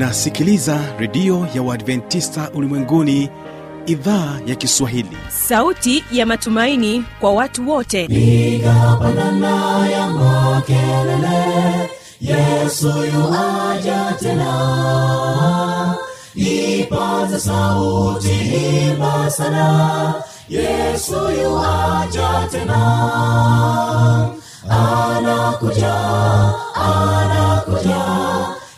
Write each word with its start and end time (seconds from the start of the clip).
unasikiliza 0.00 0.80
redio 0.98 1.46
ya 1.54 1.62
uadventista 1.62 2.50
ulimwenguni 2.54 3.30
idhaa 3.86 4.38
ya 4.46 4.54
kiswahili. 4.54 5.16
Sauti 5.28 6.04
ya 6.12 6.26
matumaini 6.26 7.04
kwa 7.20 7.32
watu 7.32 7.70
wote. 7.70 8.06
Nigapandana 8.06 9.88
ya 9.88 10.06
makelele 10.06 11.90
yesu 12.20 12.88
yuaja 12.88 14.14
tena. 14.20 15.94
Ipaza 16.34 17.40
sauti 17.40 18.30
imba 18.88 19.30
sana 19.30 20.14
yesu 20.48 21.14
yuaja 21.42 22.48
tena. 22.50 22.80
Anakuja 24.68 25.94
anakuja 26.74 28.09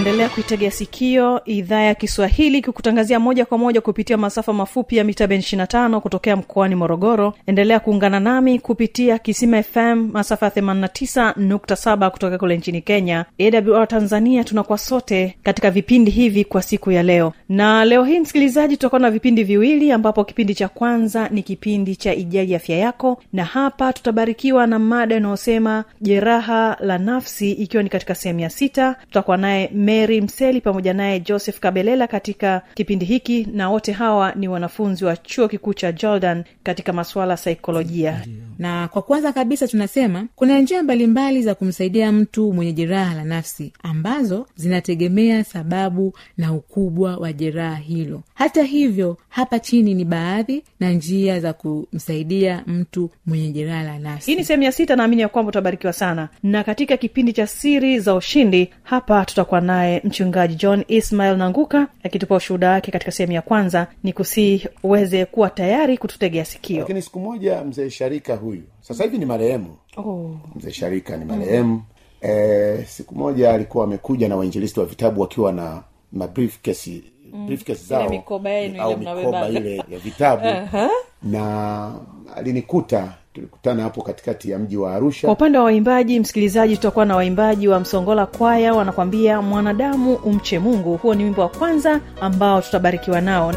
unaendelea 0.00 0.28
kuitegea 0.28 0.70
sikio 0.70 1.40
idhaa 1.44 1.80
ya 1.80 1.94
kiswahili 1.94 2.62
kikutangazia 2.62 3.20
moja 3.20 3.44
kwa 3.44 3.58
moja 3.58 3.80
kupitia 3.80 4.16
masafa 4.16 4.52
mafupi 4.52 4.96
ya 4.96 5.04
mita 5.04 5.26
ben 5.26 5.40
25 5.40 6.00
kutokea 6.00 6.36
mkoani 6.36 6.74
morogoro. 6.74 7.34
Endelea 7.46 7.80
kuungana 7.80 8.20
nami 8.20 8.58
kupitia 8.58 9.18
kisima 9.18 9.62
fm 9.62 10.10
masafa 10.12 10.46
ya 10.46 10.52
89.7 10.52 12.10
kutoka 12.10 12.38
kule 12.38 12.56
nchini 12.56 12.80
kenya 12.82 13.24
awr 13.38 13.88
tanzania. 13.88 14.44
Tunakuwa 14.44 14.78
sote 14.78 15.36
katika 15.42 15.70
vipindi 15.70 16.10
hivi 16.10 16.44
kwa 16.44 16.62
siku 16.62 16.90
ya 16.90 17.02
leo 17.02 17.32
na 17.48 17.84
leo 17.84 18.04
hii 18.04 18.20
msikilizaji 18.20 18.76
tutakuwa 18.76 19.00
na 19.00 19.10
vipindi 19.10 19.44
viwili 19.44 19.92
ambapo 19.92 20.24
kipindi 20.24 20.54
cha 20.54 20.68
kwanza 20.68 21.28
ni 21.28 21.42
kipindi 21.42 21.96
cha 21.96 22.14
ijali 22.14 22.54
afya 22.54 22.76
yako 22.76 23.22
na 23.32 23.44
hapa 23.44 23.92
tutabarikiwa 23.92 24.66
na 24.66 24.78
mada 24.78 25.16
inayosema 25.16 25.84
jeraha 26.00 26.76
la 26.80 26.98
nafsi 26.98 27.52
ikiwa 27.52 27.82
ni 27.82 27.88
katika 27.88 28.14
sehemu 28.14 28.40
ya 28.40 28.50
sita. 28.50 28.96
Tutakuwa 29.00 29.36
naye 29.36 29.70
mary 29.90 30.20
mseli 30.20 30.60
pamoja 30.60 30.94
naye 30.94 31.20
joseph 31.20 31.58
kabelela 31.60 32.06
katika 32.06 32.62
kipindi 32.74 33.04
hiki 33.04 33.46
na 33.52 33.70
wote 33.70 33.92
hawa 33.92 34.32
ni 34.34 34.48
wanafunzi 34.48 35.04
wa 35.04 35.16
chuo 35.16 35.48
kikuu 35.48 35.74
cha 35.74 35.92
jordan 35.92 36.44
katika 36.62 36.92
masuala 36.92 37.32
ya 37.32 37.36
saikolojia. 37.36 38.24
Na 38.58 38.88
kwa 38.88 39.02
kwanza 39.02 39.32
kabisa 39.32 39.68
tunasema 39.68 40.26
kuna 40.36 40.58
njia 40.60 40.82
mbalimbali 40.82 41.42
za 41.42 41.54
kumsaidia 41.54 42.12
mtu 42.12 42.52
mwenye 42.52 42.72
jeraha 42.72 43.14
la 43.14 43.24
nafsi 43.24 43.72
ambazo 43.82 44.46
zinategemea 44.56 45.44
sababu 45.44 46.12
na 46.36 46.52
ukubwa 46.52 47.16
wa 47.16 47.32
jeraha 47.32 47.76
hilo. 47.76 48.22
Hata 48.34 48.62
hivyo 48.62 49.16
hapa 49.28 49.58
chini 49.58 49.94
ni 49.94 50.04
baadhi 50.04 50.62
na 50.80 50.90
njia 50.90 51.40
za 51.40 51.52
kumsaidia 51.52 52.62
mtu 52.66 53.10
mwenye 53.26 53.50
jeraha 53.52 53.82
la 53.82 53.98
nafsi. 53.98 54.30
Hii 54.30 54.36
ni 54.36 54.44
sehemu 54.44 54.62
ya 54.62 54.72
sita 54.72 54.96
naamini 54.96 55.22
ya 55.22 55.28
kwamba 55.28 55.48
utabarikiwa 55.48 55.92
sana. 55.92 56.28
Na 56.42 56.64
katika 56.64 56.96
kipindi 56.96 57.32
cha 57.32 57.46
siri 57.46 57.98
za 58.00 58.14
ushindi 58.14 58.70
hapa 58.82 59.24
tutakuwa 59.24 59.60
naye 59.60 59.79
mchungaji 60.04 60.54
john 60.54 60.84
ismail 60.88 61.36
nanguka 61.36 61.86
akitupa 62.02 62.34
ushuhuda 62.36 62.70
wake 62.70 62.90
katika 62.92 63.12
sehemu 63.12 63.32
ya 63.32 63.42
kwanza 63.42 63.86
ni 64.02 64.12
kusii 64.12 64.66
uweze 64.82 65.24
kuwa 65.24 65.50
tayari 65.50 65.98
kututegea 65.98 66.44
sikio 66.44 66.78
lakini 66.80 67.02
siku 67.02 67.20
moja 67.20 67.64
mzee 67.64 67.90
sharika 67.90 68.36
huyu 68.36 68.62
sasa 68.80 69.04
hivi 69.04 69.18
ni 69.18 69.24
marehemu 69.24 69.76
oh. 69.96 70.36
mzee 70.56 70.70
sharika 70.72 71.16
ni 71.16 71.24
marehemu 71.24 71.74
mm. 71.74 71.82
e, 72.30 72.84
siku 72.88 73.14
moja 73.14 73.54
alikuwa 73.54 73.84
amekuja 73.84 74.28
na 74.28 74.36
wainjilisti 74.36 74.80
wa 74.80 74.86
vitabu 74.86 75.20
wakiwa 75.20 75.52
na 75.52 75.82
mabriefcase 76.12 77.02
briefcase 77.46 77.84
zao 77.84 78.08
mikoba 78.08 78.50
au 78.50 78.92
ile 78.92 78.96
mikoba 78.96 79.48
ile 79.48 79.76
ya 79.76 79.98
vitabu 79.98 80.46
Aha. 80.58 80.90
na 81.22 81.94
alinikuta 82.36 83.14
tulikutana 83.34 83.82
hapo 83.82 84.02
katikati 84.02 84.50
ya 84.50 84.58
mji 84.58 84.76
wa 84.76 84.94
arusha. 84.94 85.26
Kwa 85.26 85.32
upande 85.34 85.58
wa 85.58 85.64
waimbaji 85.64 86.20
msikilizaji 86.20 86.76
tutakuwa 86.76 87.04
na 87.04 87.16
waimbaji 87.16 87.68
wa 87.68 87.80
msongola 87.80 88.26
kwaya 88.26 88.74
wanakwambia 88.74 89.42
mwanadamu 89.42 90.14
umche 90.14 90.58
mungu. 90.58 90.96
Huo 90.96 91.14
ni 91.14 91.24
wimbo 91.24 91.42
wa 91.42 91.48
kwanza 91.48 92.00
ambao 92.20 92.60
tutabarikiwa 92.62 93.20
nao. 93.20 93.52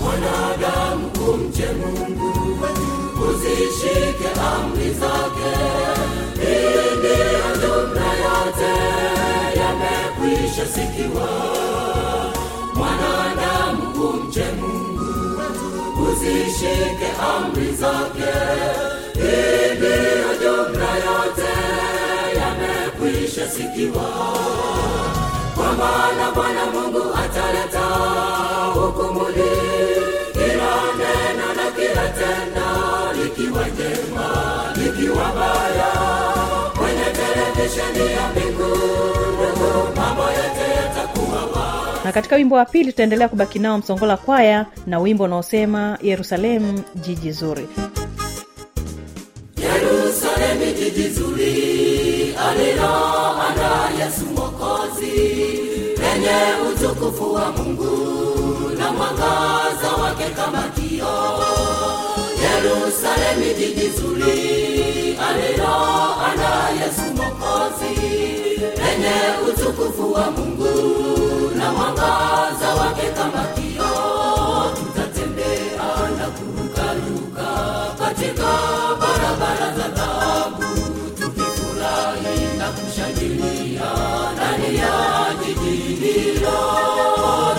Mwanadamu 0.00 1.06
umche 1.34 1.66
mungu 1.72 2.32
uzishike 3.30 4.28
amri 4.56 4.90
zake. 4.94 5.52
Hii 6.40 6.98
ndiyo 6.98 7.56
jumla 7.62 8.06
yote 8.24 8.72
yamekwisha 9.60 10.66
sikiwa 10.66 11.28
uzishike 16.26 17.08
amri 17.34 17.72
zake. 17.72 18.32
Hii 19.14 19.74
ndiyo 19.74 20.34
jumla 20.42 20.90
yote 21.06 21.52
yamekwisha 22.38 23.48
sikiwa. 23.50 24.08
Kwa 25.54 25.72
maana 25.72 26.30
bwana 26.34 26.66
mungu 26.66 27.02
ataleta 27.14 27.86
hukumuli 28.74 29.50
kila 30.32 30.72
neno 30.98 31.46
na 31.56 31.70
kila 31.76 32.08
tendo 32.08 33.22
likiwa 33.22 33.64
jema 33.70 34.28
likiwa 34.76 35.24
baya. 35.38 35.92
Kwenye 36.78 37.04
televisheni 37.04 38.12
ya 38.12 38.28
mbingu 38.28 38.76
na 42.04 42.12
katika 42.12 42.36
wimbo 42.36 42.54
wa 42.56 42.64
pili 42.64 42.90
tutaendelea 42.92 43.28
kubaki 43.28 43.58
nao 43.58 43.78
msongola 43.78 44.16
kwaya 44.16 44.66
na 44.86 44.98
wimbo 44.98 45.24
unaosema 45.24 45.98
yerusalemu 46.02 46.82
jiji 46.94 47.32
zuri. 47.32 47.68
Yerusalemu 49.56 50.72
jiji 50.78 51.08
zuri. 51.08 51.52
Aliloanda 52.48 54.04
yesu 54.04 54.26
mwokozi. 54.26 55.12
Lenye 56.02 56.38
utukufu 56.72 57.34
wa 57.34 57.52
mungu 57.52 57.96
na 58.78 58.92
mwangaza 58.92 59.92
wake 60.02 60.24
kama 60.36 60.62
kio 60.62 61.14
yerusalemu 62.42 63.58
jiji 63.58 63.88
zuri. 63.88 65.18
Aliloanda 65.28 66.70
yesu 66.84 67.02
mwokozi 67.16 68.51
utukufu 69.48 70.12
wa 70.12 70.30
mungu 70.30 70.70
na 71.56 71.72
mwangaza 71.72 72.74
wake 72.80 73.06
kama 73.16 73.44
kio 73.44 73.92
tutatembea 74.76 75.88
na 76.18 76.26
kurukaruka 76.26 77.48
katika 77.98 78.48
barabara 79.00 79.76
za 79.76 79.88
dhahabu 79.88 80.64
tukifurahi 81.20 82.58
na 82.58 82.68
kushangilia 82.70 83.90
ndani 84.34 84.76
ya 84.78 84.90
jiji 85.44 85.76
hilo. 85.94 86.58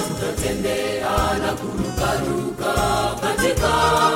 Tutatembea 0.07 1.09
na 1.45 1.53
kurukaruka 1.53 2.73
katika 3.21 3.69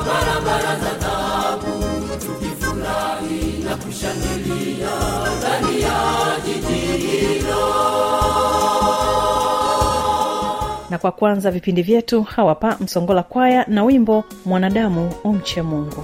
barabara 0.07 0.75
za 0.79 0.93
dhahabu 0.99 1.83
tukifurahi 2.19 3.63
na 3.63 3.75
kushangilia 3.75 4.89
ndani 5.37 5.81
ya 5.81 5.97
na 10.89 10.97
kwa 10.97 11.11
kwanza 11.11 11.51
vipindi 11.51 11.81
vyetu 11.81 12.23
hawapa 12.23 12.77
msongola 12.81 13.23
kwaya 13.23 13.65
na 13.67 13.83
wimbo 13.83 14.23
mwanadamu 14.45 15.11
umche 15.23 15.61
mungu 15.61 16.03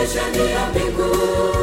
televisheni 0.00 0.50
ya 0.52 0.66
mbingu 0.66 1.59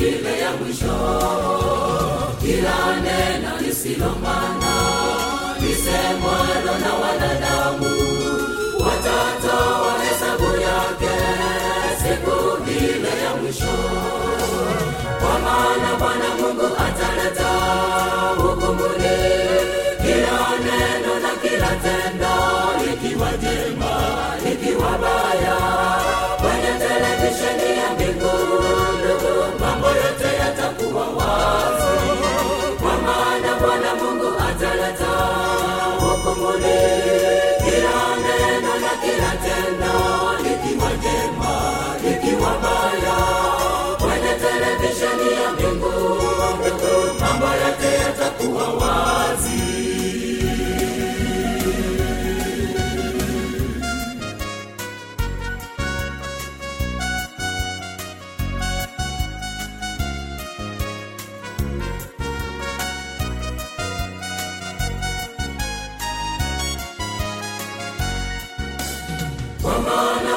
ile 0.00 0.38
ya 0.40 0.50
mwisho 0.52 0.96
kila 2.40 2.96
nena 3.02 3.60
lisilomana 3.60 4.74
lisemwalo 5.60 6.78
na 6.80 6.92
wanadamu. 6.94 7.96
Watatoa 8.80 9.94
hesabu 10.02 10.44
yake 10.60 11.14
siku 11.98 12.70
ile 12.70 13.24
ya 13.24 13.34
mwisho. 13.42 13.76
Kwa 15.20 15.38
maana 15.38 15.94
bwana 15.98 16.28
mungu 16.40 16.66
ataleta 16.76 17.50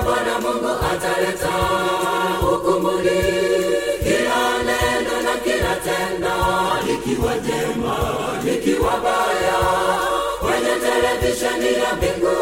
bwana 0.09 0.39
mungu 0.39 0.69
ataleta 0.91 1.49
hukumuni 2.41 3.19
kila 4.03 4.41
neno 4.67 5.15
na 5.25 5.33
kila 5.43 5.75
tendo 5.85 6.35
likiwa 6.87 7.33
jema 7.37 7.97
likiwa 8.45 8.91
baya. 9.03 9.59
Kwenye 10.39 10.75
televisheni 10.83 11.73
ya 11.83 11.95
mbingu 11.95 12.35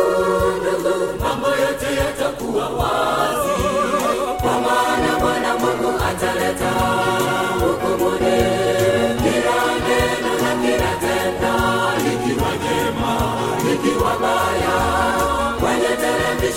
ndugu 0.61 1.23
mambo 1.23 1.47
yote 1.47 1.95
yatakuwa 1.99 2.69
wazi. 2.69 3.63
Kwa 4.41 4.51
maana 4.61 5.19
bwana 5.19 5.53
mungu 5.57 5.93
ataleta 6.09 6.71
hukumuni 7.59 8.56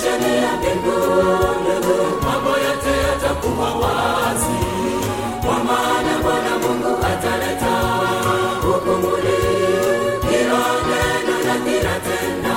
televisheni 0.01 0.37
ya 0.43 0.53
mbinguni, 0.57 1.87
mambo 2.25 2.51
yote 2.51 2.93
yatakuwa 3.09 3.71
wazi. 3.75 4.61
Kwa 5.47 5.65
maana 5.65 6.19
bwana 6.23 6.59
mungu 6.59 6.97
ataleta 7.07 7.77
hukumuni 8.63 9.39
kila 10.21 10.63
neno 10.91 11.37
na 11.47 11.55
kila 11.65 11.95
tenda, 12.07 12.57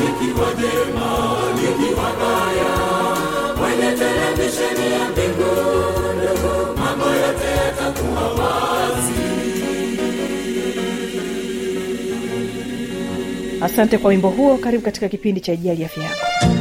likiwa 0.00 0.48
jema 0.54 1.10
likiwa 1.56 2.10
baya. 2.20 2.74
Kwenye 3.58 3.92
televisheni 3.98 4.92
ya 4.92 5.08
mbinguni, 5.08 6.28
mambo 6.76 7.06
yote 7.06 7.46
yatakuwa 7.66 8.22
wazi. 8.22 9.14
Asante 13.60 13.98
kwa 13.98 14.08
wimbo 14.10 14.28
huo. 14.28 14.56
Karibu 14.58 14.84
katika 14.84 15.08
kipindi 15.08 15.40
cha 15.40 15.52
ijali 15.52 15.84
afya 15.84 16.02
yako 16.04 16.53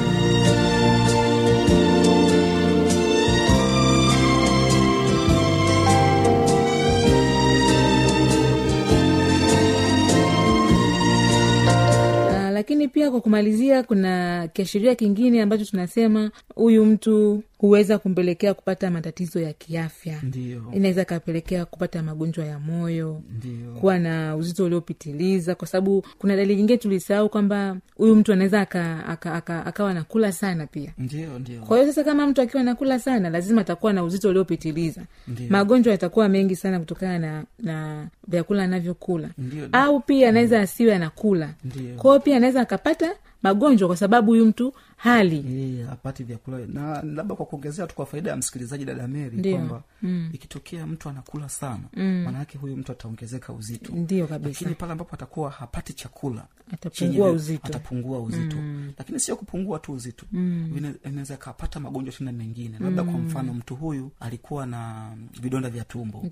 pia 12.93 13.11
kwa 13.11 13.21
kumalizia 13.21 13.83
kuna 13.83 14.47
kiashiria 14.53 14.95
kingine 14.95 15.41
ambacho 15.41 15.65
tunasema 15.65 16.31
huyu 16.55 16.85
mtu 16.85 17.43
huweza 17.67 17.97
kumpelekea 17.97 18.53
kupata 18.53 18.91
matatizo 18.91 19.39
ya 19.39 19.53
kiafya. 19.53 20.19
Ndiyo. 20.23 20.63
inaweza 20.73 21.05
kapelekea 21.05 21.65
kupata 21.65 22.03
magonjwa 22.03 22.45
ya 22.45 22.59
moyo 22.59 23.21
Ndiyo. 23.37 23.73
kuwa 23.73 23.99
na 23.99 24.35
uzito 24.35 24.65
uliopitiliza 24.65 25.55
kwa 25.55 25.67
sababu 25.67 26.05
kuna 26.17 26.35
dalili 26.35 26.55
nyingine 26.55 26.77
tulisahau 26.77 27.29
kwamba 27.29 27.77
huyu 27.95 28.15
mtu 28.15 28.33
anaweza 28.33 28.61
aka, 28.61 29.05
aka, 29.05 29.33
aka, 29.33 29.65
akawa 29.65 29.91
anakula 29.91 30.31
sana 30.31 30.67
pia. 30.67 30.93
Ndio 30.97 31.29
kwa 31.67 31.77
hiyo 31.77 31.89
sasa 31.89 32.03
kama 32.03 32.27
mtu 32.27 32.41
akiwa 32.41 32.63
nakula 32.63 32.99
sana 32.99 33.29
lazima 33.29 33.61
atakuwa 33.61 33.93
na 33.93 34.03
uzito 34.03 34.29
uliopitiliza. 34.29 35.01
Magonjwa 35.49 35.91
yatakuwa 35.91 36.29
mengi 36.29 36.55
sana 36.55 36.79
kutokana 36.79 37.19
na 37.19 37.43
na 37.59 38.07
vyakula 38.27 38.63
anavyokula. 38.63 39.29
Au 39.71 39.99
pia 39.99 40.29
anaweza 40.29 40.61
asiwe 40.61 40.95
anakula. 40.95 41.53
Kwao 41.97 42.19
pia 42.19 42.37
anaweza 42.37 42.61
akapata 42.61 43.15
magonjwa 43.43 43.87
kwa 43.87 43.97
sababu 43.97 44.31
huyu 44.31 44.45
mtu 44.45 44.73
hali. 44.97 45.85
Apati 45.91 46.23
vyakula. 46.23 46.57
Na 46.67 47.01
labda 47.01 47.35
kwa 47.35 47.45
kuongezea 47.45 47.87
tu 47.87 47.95
kwa 47.95 48.05
faida 48.05 48.29
ya 48.29 48.35
msikilizaji 48.37 48.85
dada 48.85 49.07
meri 49.07 49.51
kwamba 49.53 49.83
mm. 50.01 50.29
ikitokea 50.33 50.87
mtu 50.87 51.09
anakula 51.09 51.49
sana 51.49 51.83
mm. 51.93 52.23
maanaake 52.25 52.57
huyu 52.57 52.77
mtu 52.77 52.91
ataongezeka 52.91 53.53
uzito. 53.53 53.93
Ndio 53.95 54.27
kabisa. 54.27 54.49
Lakini 54.49 54.75
pale 54.75 54.91
ambapo 54.91 55.15
atakuwa 55.15 55.49
hapati 55.51 55.93
chakula 55.93 56.45
Atapungua 56.73 57.27
chenye- 57.27 57.35
uzito. 57.35 57.67
atapungua 57.67 58.19
uzito. 58.19 58.55
Mm. 58.57 58.91
lakini 58.97 59.19
sio 59.19 59.35
kupungua 59.35 59.79
tu 59.79 59.93
uzito. 59.93 60.25
Mm. 60.31 60.93
inaweza 61.05 61.37
kapata 61.37 61.79
magonjwa 61.79 62.13
tena 62.13 62.31
mengine. 62.31 62.77
Labda 62.79 63.03
kwa 63.03 63.13
mfano 63.13 63.53
mtu 63.53 63.75
huyu 63.75 64.11
alikuwa 64.19 64.65
na 64.65 65.11
vidonda 65.41 65.69
vya 65.69 65.83
tumbo. 65.83 66.25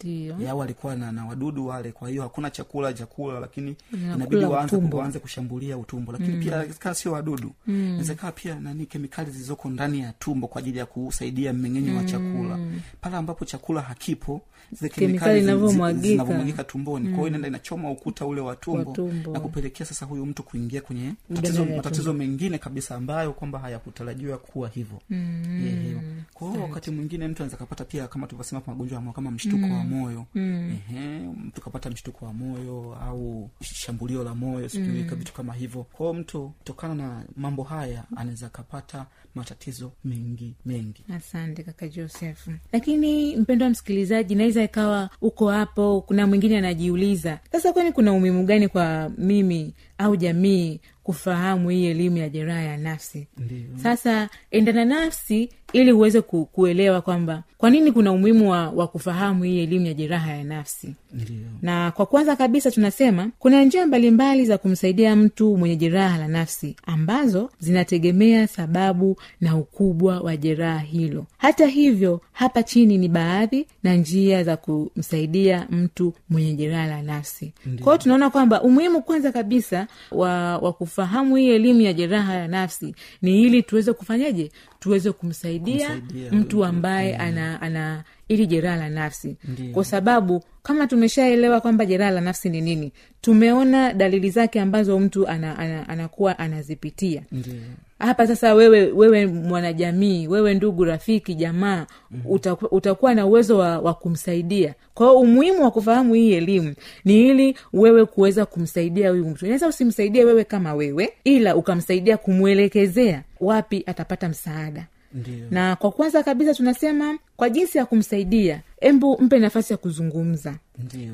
Au 0.49 0.63
alikuwa 0.63 0.95
na, 0.95 1.11
na 1.11 1.25
wadudu 1.25 1.67
wale 1.67 1.91
kwa 1.91 2.09
hiyo 2.09 2.21
hakuna 2.23 2.49
chakula 2.49 2.93
chakula 2.93 3.39
lakini 3.39 3.75
inabidi 3.93 4.45
waanze, 4.91 5.19
kushambulia 5.19 5.77
utumbo. 5.77 6.11
Lakini 6.11 6.35
mm. 6.35 6.43
pia 6.43 6.63
sio 7.01 7.12
wadudu. 7.12 7.51
Inaweza 7.67 8.13
ikawa 8.13 8.31
pia 8.31 8.55
nani 8.60 8.86
kemikali 8.86 9.31
zilizoko 9.31 9.70
ndani 9.70 10.00
ya 10.00 10.13
tumbo 10.13 10.48
kwa 10.48 10.60
ajili 10.60 10.77
ya 10.79 10.86
kusaidia 10.86 11.53
mmeng'enyo 11.53 11.98
wa 11.98 12.03
chakula. 12.03 12.60
Pale 13.01 13.15
ambapo 13.15 13.46
chakula 13.46 13.81
hakipo 13.81 14.41
zile 14.71 14.89
Kemikali 14.89 15.07
kemikali 15.07 15.33
zi- 15.33 15.45
zi- 15.45 15.51
inavyomwagika. 15.51 16.07
zinavyomwagika 16.07 16.63
tumboni. 16.63 17.07
Mm. 17.09 17.15
kwao 17.15 17.27
inaenda 17.27 17.47
inachoma 17.47 17.91
ukuta 17.91 18.25
ule 18.25 18.41
wa 18.41 18.55
tumbo, 18.55 19.11
na 19.33 19.39
kupelekea 19.39 19.85
sasa 19.85 20.05
huyu 20.05 20.25
mtu 20.25 20.43
kuingia 20.43 20.81
kwenye 20.81 21.13
tatizo, 21.35 21.65
matatizo 21.65 22.13
mengine 22.13 22.57
kabisa 22.57 22.95
ambayo 22.95 23.33
kwamba 23.33 23.59
hayakutarajiwa 23.59 24.37
kuwa 24.37 24.69
hivyo. 24.69 25.01
Mm. 25.09 25.63
yeah, 25.65 26.01
kwao 26.33 26.53
wakati 26.61 26.91
mwingine 26.91 27.27
mtu 27.27 27.43
anaweza 27.43 27.57
kapata 27.57 27.85
pia 27.85 28.07
kama 28.07 28.27
tulivyosema 28.27 28.61
magonjwa 28.67 28.95
ya 28.95 29.01
moyo 29.01 29.13
kama 29.13 29.31
mshtuko 29.31 29.63
wa 29.65 29.83
moyo. 29.83 30.25
Ehe, 30.35 31.19
mtu 31.19 31.61
kapata 31.61 31.89
mshtuko 31.89 32.25
wa 32.25 32.33
moyo 32.33 32.97
au 33.01 33.49
shambulio 33.63 34.23
la 34.23 34.35
moyo 34.35 34.69
sijui 34.69 35.03
vitu 35.03 35.33
kama 35.33 35.53
hivyo. 35.53 35.83
Kwao 35.83 36.13
mtu 36.13 36.49
kutokana 36.57 36.95
na 36.95 37.23
mambo 37.35 37.63
haya 37.63 38.03
anaweza 38.15 38.49
kapata 38.49 39.05
matatizo 39.35 39.91
mengi 40.05 40.53
mengi. 40.65 41.03
Asante 41.15 41.63
kaka 41.63 41.87
joseph. 41.87 42.47
Lakini 42.71 43.35
mpendo 43.35 43.65
wa 43.65 43.69
msikilizaji 43.71 44.35
naweza 44.35 44.60
ikawa 44.63 45.09
uko 45.21 45.49
hapo 45.49 46.01
kuna 46.07 46.27
mwingine 46.27 46.57
anajiuliza 46.57 47.39
sasa 47.51 47.73
kwani 47.73 47.91
kuna 47.91 48.13
umuhimu 48.13 48.43
gani 48.45 48.67
kwa 48.67 49.11
mimi 49.17 49.73
au 50.01 50.15
jamii 50.15 50.79
kufahamu 51.03 51.70
hii 51.70 51.86
elimu 51.86 52.17
ya 52.17 52.29
jeraha 52.29 52.62
ya 52.62 52.77
nafsi. 52.77 53.27
Ndiyo. 53.38 53.62
sasa 53.84 54.29
endana 54.51 54.86
nafsi 54.86 55.50
ili 55.74 55.91
uweze 55.91 56.22
ku, 56.22 56.46
kuelewa 56.46 57.01
kwamba 57.01 57.43
kwa 57.58 57.70
nini 57.70 57.91
kuna 57.91 58.12
umuhimu 58.12 58.51
wa, 58.51 58.70
wa 58.70 58.88
kufahamu 58.88 59.43
hii 59.43 59.60
elimu 59.63 59.86
ya 59.86 59.93
jeraha 59.93 60.31
ya 60.34 60.43
nafsi. 60.43 60.96
Ndiyo. 61.13 61.39
na 61.62 61.91
kwa 61.91 62.05
kwanza 62.05 62.36
kabisa 62.36 62.72
tunasema 62.72 63.29
kuna 63.39 63.63
njia 63.63 63.88
mbalimbali 63.88 64.46
za 64.46 64.58
kumsaidia 64.58 65.15
mtu 65.15 65.58
mwenye 65.58 65.75
jeraha 65.75 66.17
la 66.17 66.27
nafsi 66.27 66.75
ambazo 66.86 67.50
zinategemea 67.60 68.48
sababu 68.48 69.17
na 69.41 69.58
ukubwa 69.58 70.20
wa 70.20 70.38
jeraha 70.38 70.79
hilo. 70.79 71.25
Hata 71.38 71.65
hivyo 71.67 72.22
hapa 72.31 72.63
chini 72.63 72.98
ni 72.98 73.08
baadhi 73.08 73.67
na 73.84 73.96
njia 73.96 74.43
za 74.43 74.58
kumsaidia 74.58 75.67
mtu 75.70 76.13
mwenye 76.29 76.53
jeraha 76.53 76.88
la 76.88 77.01
nafsi. 77.01 77.53
Kwao 77.84 77.98
tunaona 77.98 78.29
kwamba 78.29 78.62
umuhimu 78.62 79.01
kwanza 79.01 79.31
kabisa 79.31 79.88
wa, 80.12 80.57
wa 80.57 80.74
kufahamu 80.74 81.36
hii 81.36 81.50
elimu 81.50 81.81
ya 81.81 81.93
jeraha 81.93 82.33
ya 82.36 82.48
nafsi 82.48 82.95
ni 83.21 83.41
ili 83.41 83.63
tuweze 83.63 83.93
kufanyaje? 83.93 84.51
Tuweze 84.79 85.12
kumsaidia, 85.12 85.88
Kumsaidia 85.89 86.31
mtu 86.31 86.65
ambaye 86.65 87.15
ana 87.17 87.62
ana 87.62 88.03
ili 88.27 88.48
jeraha 88.48 88.77
la 88.77 88.89
nafsi. 88.89 89.36
Ndiyo. 89.48 89.74
kwa 89.74 89.86
sababu 89.86 90.43
kama 90.63 90.88
tumeshaelewa 90.88 91.62
kwamba 91.62 91.86
jeraha 91.86 92.12
la 92.12 92.21
nafsi 92.21 92.50
ni 92.50 92.62
nini 92.62 92.91
tumeona 93.21 93.93
dalili 93.93 94.29
zake 94.29 94.62
ambazo 94.62 95.00
mtu 95.00 95.27
ana, 95.27 95.60
ana, 95.60 95.89
anakuwa 95.89 96.39
anazipitia. 96.39 97.24
Ndio 97.31 97.53
hapa 98.01 98.27
sasa 98.27 98.53
wewe 98.53 98.91
wewe 98.91 99.25
mwanajamii 99.27 100.27
wewe 100.27 100.53
ndugu 100.53 100.84
rafiki 100.86 101.36
jamaa 101.36 101.86
utaku, 102.25 102.65
utakuwa 102.65 103.15
na 103.15 103.25
uwezo 103.25 103.58
wa, 103.58 103.79
wa 103.79 103.93
kumsaidia. 103.93 104.74
Kwa 104.93 105.08
hiyo 105.08 105.20
umuhimu 105.20 105.63
wa 105.63 105.72
kufahamu 105.72 106.13
hii 106.13 106.34
elimu 106.34 106.74
ni 107.05 107.27
ili 107.29 107.55
wewe 107.74 108.05
kuweza 108.05 108.46
kumsaidia 108.46 109.10
huyu 109.10 109.25
mtu. 109.25 109.46
Unaweza 109.46 109.67
usimsaidie 109.67 110.24
wewe 110.25 110.43
kama 110.43 110.74
wewe 110.74 111.13
ila 111.24 111.55
ukamsaidia 111.55 112.17
kumwelekezea 112.17 113.24
wapi 113.39 113.84
atapata 113.86 114.29
msaada. 114.29 114.88
Ndiyo. 115.13 115.46
na 115.51 115.75
kwa 115.75 115.91
kwanza 115.91 116.24
kabisa 116.24 116.53
tunasema 116.53 117.17
kwa 117.38 117.50
jinsi 117.50 117.77
ya 117.77 117.86
kumsaidia 117.86 118.62
embu 118.81 119.17
mpe 119.22 119.39
nafasi 119.39 119.74
ya 119.74 119.77
kuzungumza. 119.77 120.55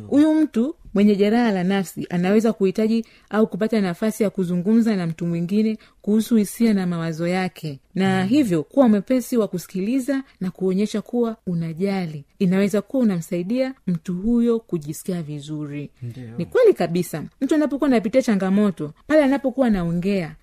Huyu 0.08 0.34
mtu 0.34 0.76
mwenye 0.98 1.16
jeraha 1.16 1.52
la 1.52 1.64
nafsi 1.64 2.08
anaweza 2.10 2.54
kuhitaji 2.54 3.06
au 3.30 3.48
kupata 3.48 3.82
nafasi 3.82 4.24
ya 4.24 4.30
kuzungumza 4.30 4.96
na 4.96 5.08
mtu 5.08 5.26
mwingine 5.26 5.78
kuhusu 6.02 6.36
hisia 6.36 6.74
na 6.74 6.88
mawazo 6.88 7.28
yake. 7.28 7.80
Na 7.96 8.24
hivyo 8.26 8.64
kuwa 8.64 8.90
mwepesi 8.90 9.38
wa 9.38 9.48
kusikiliza 9.48 10.24
na 10.42 10.52
kuonyesha 10.52 11.02
kuwa 11.02 11.38
unajali. 11.48 12.24
Inaweza 12.40 12.82
kuwa 12.82 13.04
unamsaidia 13.04 13.74
mtu 13.88 14.14
huyo 14.14 14.60
kujisikia 14.60 15.22
vizuri. 15.22 15.90
Ndiyo. 16.02 16.28
ni 16.38 16.46
kweli 16.46 16.74
kabisa. 16.74 17.24
Mtu 17.42 17.56
anapokuwa 17.56 17.88
anapitia 17.88 18.22
changamoto 18.22 18.94
pale 19.08 19.24
anapokuwa 19.24 19.68
anaongea 19.68 20.36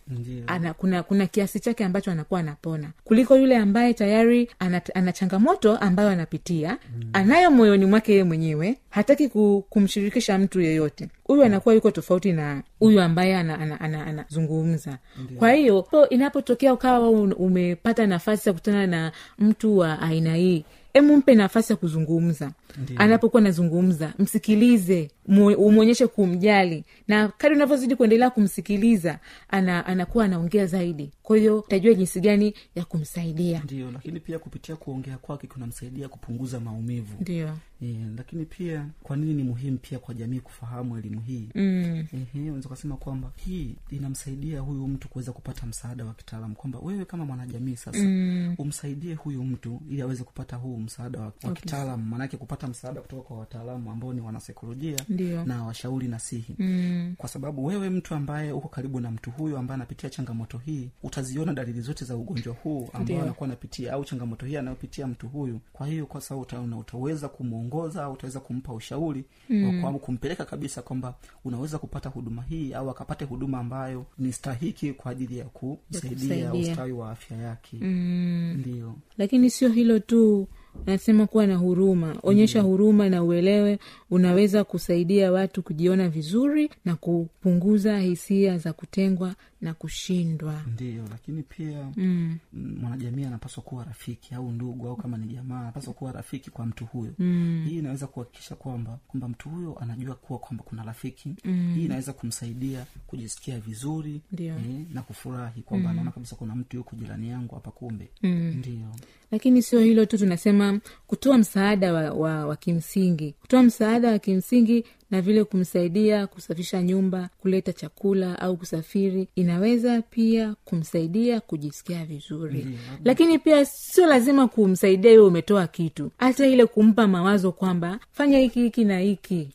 ana, 0.46 0.74
kuna 0.74 1.02
kuna 1.02 1.26
kiasi 1.26 1.60
chake 1.60 1.84
ambacho 1.84 2.10
anakuwa 2.10 2.40
anapona. 2.40 2.90
Kuliko 3.04 3.36
yule 3.36 3.56
ambaye 3.56 3.94
tayari 3.94 4.50
ana, 4.58 4.80
ana 4.94 5.12
changamoto 5.12 5.76
ambayo 5.76 6.08
anapitia 6.08 6.78
mm. 6.96 7.10
anayo 7.12 7.50
moyoni 7.50 7.86
mwake 7.86 8.12
yeye 8.12 8.24
mwenyewe 8.24 8.78
hataki 8.94 9.28
ku, 9.28 9.64
kumshirikisha 9.70 10.38
mtu 10.38 10.60
yeyote. 10.60 11.08
Huyu 11.24 11.42
anakuwa 11.44 11.74
yuko 11.74 11.90
tofauti 11.90 12.32
na 12.32 12.62
huyu 12.78 13.00
ambaye 13.00 13.36
anazungumza 13.36 13.74
ana, 13.74 13.80
ana, 13.80 13.98
ana, 13.98 14.06
anazungumza. 14.06 14.98
kwa 15.38 15.52
hiyo 15.52 15.82
po 15.82 16.08
inapotokea 16.08 16.72
ukawa 16.74 17.10
umepata 17.10 18.06
nafasi 18.06 18.48
ya 18.48 18.52
kukutana 18.52 18.86
na 18.86 19.12
mtu 19.38 19.78
wa 19.78 19.98
aina 20.02 20.34
hii 20.34 20.64
emu 20.94 21.16
mpe 21.16 21.34
nafasi 21.34 21.72
ya 21.72 21.76
kuzungumza 21.76 22.50
anapokuwa 22.96 23.40
anazungumza 23.42 24.14
msikilize 24.18 25.10
umwonyeshe 25.58 26.06
kumjali. 26.06 26.84
Na 27.08 27.28
kadi 27.28 27.54
unavyozidi 27.54 27.96
kuendelea 27.96 28.30
kumsikiliza 28.30 29.18
ana, 29.48 29.86
anakuwa 29.86 30.24
anaongea 30.24 30.66
zaidi. 30.66 31.10
Kwa 31.22 31.36
hiyo 31.36 31.58
utajua 31.58 31.94
jinsi 31.94 32.20
gani 32.20 32.54
ya 32.74 32.84
kumsaidia. 32.84 33.60
Ndio 33.64 33.90
lakini 33.90 34.20
pia 34.20 34.38
kupitia 34.38 34.76
kuongea 34.76 35.18
kwake 35.18 35.46
kunamsaidia 35.46 36.08
kupunguza 36.08 36.60
maumivu. 36.60 37.16
Ndio. 37.20 37.50
E, 37.82 37.96
lakini 38.16 38.44
pia 38.44 38.86
kwa 39.02 39.16
nini 39.16 39.34
ni 39.34 39.42
muhimu 39.42 39.78
pia 39.78 39.98
kwa 39.98 40.14
jamii 40.14 40.40
kufahamu 40.40 40.98
elimu 40.98 41.20
hii? 41.20 41.48
Mm. 41.54 42.04
Unaweza 42.34 42.66
ukasema 42.68 42.96
kwamba 42.96 43.30
hii 43.36 43.74
inamsaidia 43.90 44.60
huyu 44.60 44.88
mtu 44.88 45.08
kuweza 45.08 45.32
kupata 45.32 45.66
msaada 45.66 46.04
wa 46.04 46.14
kitaalamu. 46.14 46.54
Kwamba 46.54 46.78
wewe 46.78 47.04
kama 47.04 47.24
mwanajamii 47.24 47.76
sasa 47.76 47.98
mm. 47.98 48.54
umsaidie 48.58 49.14
huyu 49.14 49.44
mtu 49.44 49.80
ili 49.90 50.02
aweze 50.02 50.24
kupata 50.24 50.56
huu 50.56 50.76
msaada 50.78 51.18
wa, 51.20 51.24
wa 51.26 51.32
Okay. 51.44 51.54
kitaalamu. 51.62 52.04
Maanake 52.04 52.36
kupata 52.36 52.63
msaada 52.68 53.00
kutoka 53.00 53.22
kwa 53.22 53.38
wataalamu 53.38 53.90
ambao 53.90 54.12
ni 54.12 54.20
wanasaikolojia 54.20 54.96
Ndio. 55.08 55.44
na 55.44 55.64
washauri 55.64 56.08
nasihi 56.08 56.54
Mm. 56.58 57.14
kwa 57.18 57.28
sababu 57.28 57.64
wewe 57.64 57.90
mtu 57.90 58.14
ambaye 58.14 58.52
uko 58.52 58.68
karibu 58.68 59.00
na 59.00 59.10
mtu 59.10 59.30
huyu 59.30 59.56
ambaye 59.56 59.74
anapitia 59.74 60.10
changamoto 60.10 60.58
hii 60.58 60.88
utaziona 61.02 61.52
dalili 61.52 61.80
zote 61.80 62.04
za 62.04 62.16
ugonjwa 62.16 62.54
huu 62.54 62.88
ambao 62.92 63.22
anakuwa 63.22 63.46
anapitia 63.48 63.92
au 63.92 64.04
changamoto 64.04 64.46
hii 64.46 64.56
anayopitia 64.56 65.06
mtu 65.06 65.28
huyu 65.28 65.60
kwa 65.72 65.86
hiyo 65.86 66.06
kwa 66.06 66.20
sababu 66.20 66.42
utaona 66.42 66.76
utaweza 66.78 67.28
kumwongoza 67.28 68.04
au 68.04 68.12
utaweza 68.12 68.40
kumpa 68.40 68.72
ushauri 68.72 69.24
mm. 69.50 69.84
au 69.84 69.98
kumpeleka 69.98 70.44
kabisa 70.44 70.82
kwamba 70.82 71.14
unaweza 71.44 71.78
kupata 71.78 72.08
huduma 72.08 72.42
hii 72.42 72.72
au 72.74 72.90
akapate 72.90 73.24
huduma 73.24 73.58
ambayo 73.58 74.06
ni 74.18 74.32
stahiki 74.32 74.92
kwa 74.92 75.10
ajili 75.12 75.38
ya 75.38 75.44
kumsaidia. 75.44 76.54
ustawi 76.54 76.92
wa 76.92 77.10
afya 77.10 77.36
yake 77.36 77.76
Mm. 77.80 78.56
ndio 78.58 78.94
lakini 79.18 79.50
sio 79.50 79.68
hilo 79.68 79.98
tu 79.98 80.48
nasema 80.86 81.26
kuwa 81.26 81.46
na 81.46 81.56
huruma. 81.56 82.16
Onyesha 82.22 82.60
huruma 82.62 83.08
na 83.08 83.22
uelewe 83.24 83.78
unaweza 84.14 84.64
kusaidia 84.64 85.32
watu 85.32 85.62
kujiona 85.62 86.08
vizuri 86.08 86.70
na 86.84 86.96
kupunguza 86.96 87.98
hisia 87.98 88.58
za 88.58 88.72
kutengwa 88.72 89.34
na 89.60 89.74
kushindwa 89.74 90.62
ndio 90.72 91.04
lakini 91.10 91.42
pia 91.42 91.86
mm. 91.96 92.38
mm, 92.52 92.76
mwanajamii 92.80 93.24
anapaswa 93.24 93.62
kuwa 93.62 93.84
rafiki 93.84 94.34
au 94.34 94.50
ndugu 94.52 94.88
au 94.88 94.96
kama 94.96 95.18
ni 95.18 95.26
jamaa 95.26 95.60
anapaswa 95.60 95.94
kuwa 95.94 96.12
rafiki 96.12 96.50
kwa 96.50 96.66
mtu 96.66 96.84
huyo 96.86 97.12
Mm. 97.18 97.64
hii 97.68 97.78
inaweza 97.78 98.06
kuhakikisha 98.06 98.54
kwamba 98.54 98.98
kwamba 99.08 99.28
mtu 99.28 99.48
huyo 99.48 99.78
anajua 99.80 100.14
kuwa 100.14 100.38
kwamba 100.38 100.64
kuna 100.64 100.82
rafiki 100.82 101.34
mm. 101.44 101.74
hii 101.76 101.84
inaweza 101.84 102.12
kumsaidia 102.12 102.86
kujisikia 103.06 103.60
vizuri 103.60 104.20
eh, 104.38 104.54
na 104.94 105.02
kufurahi 105.02 105.62
kwamba 105.62 105.90
anaona 105.90 106.10
kabisa 106.10 106.36
kuna 106.36 106.54
mtu 106.54 106.76
yuko 106.76 106.96
jirani 106.96 107.28
yangu 107.28 107.54
hapa 107.54 107.70
kumbe 107.70 108.08
Mm. 108.22 108.54
ndio 108.58 108.88
lakini 109.30 109.62
sio 109.62 109.80
hilo 109.80 110.06
tu 110.06 110.18
tunasema 110.18 110.80
kutoa 111.06 111.38
msaada 111.38 111.92
wa, 111.92 112.10
wa, 112.10 112.46
wa 112.46 112.56
kimsingi 112.56 113.32
kutoa 113.40 113.62
msaada 113.62 114.03
wa 114.10 114.18
kimsingi 114.18 114.84
na 115.10 115.20
vile 115.20 115.44
kumsaidia 115.44 116.26
kusafisha 116.26 116.82
nyumba 116.82 117.28
kuleta 117.38 117.72
chakula 117.72 118.38
au 118.40 118.56
kusafiri 118.56 119.28
inaweza 119.36 120.02
pia 120.02 120.54
kumsaidia 120.64 121.40
kujisikia 121.40 122.04
vizuri. 122.04 122.58
Ndiyo. 122.58 122.78
lakini 123.04 123.38
pia 123.38 123.64
sio 123.64 124.06
lazima 124.06 124.48
kumsaidia 124.48 125.12
iwe 125.12 125.24
umetoa 125.24 125.66
kitu. 125.66 126.10
Hata 126.18 126.46
ile 126.46 126.66
kumpa 126.66 127.08
mawazo 127.08 127.52
kwamba 127.52 127.98
fanya 128.12 128.38
hiki 128.38 128.60
hiki 128.62 128.84
na 128.84 128.98
hiki. 128.98 129.48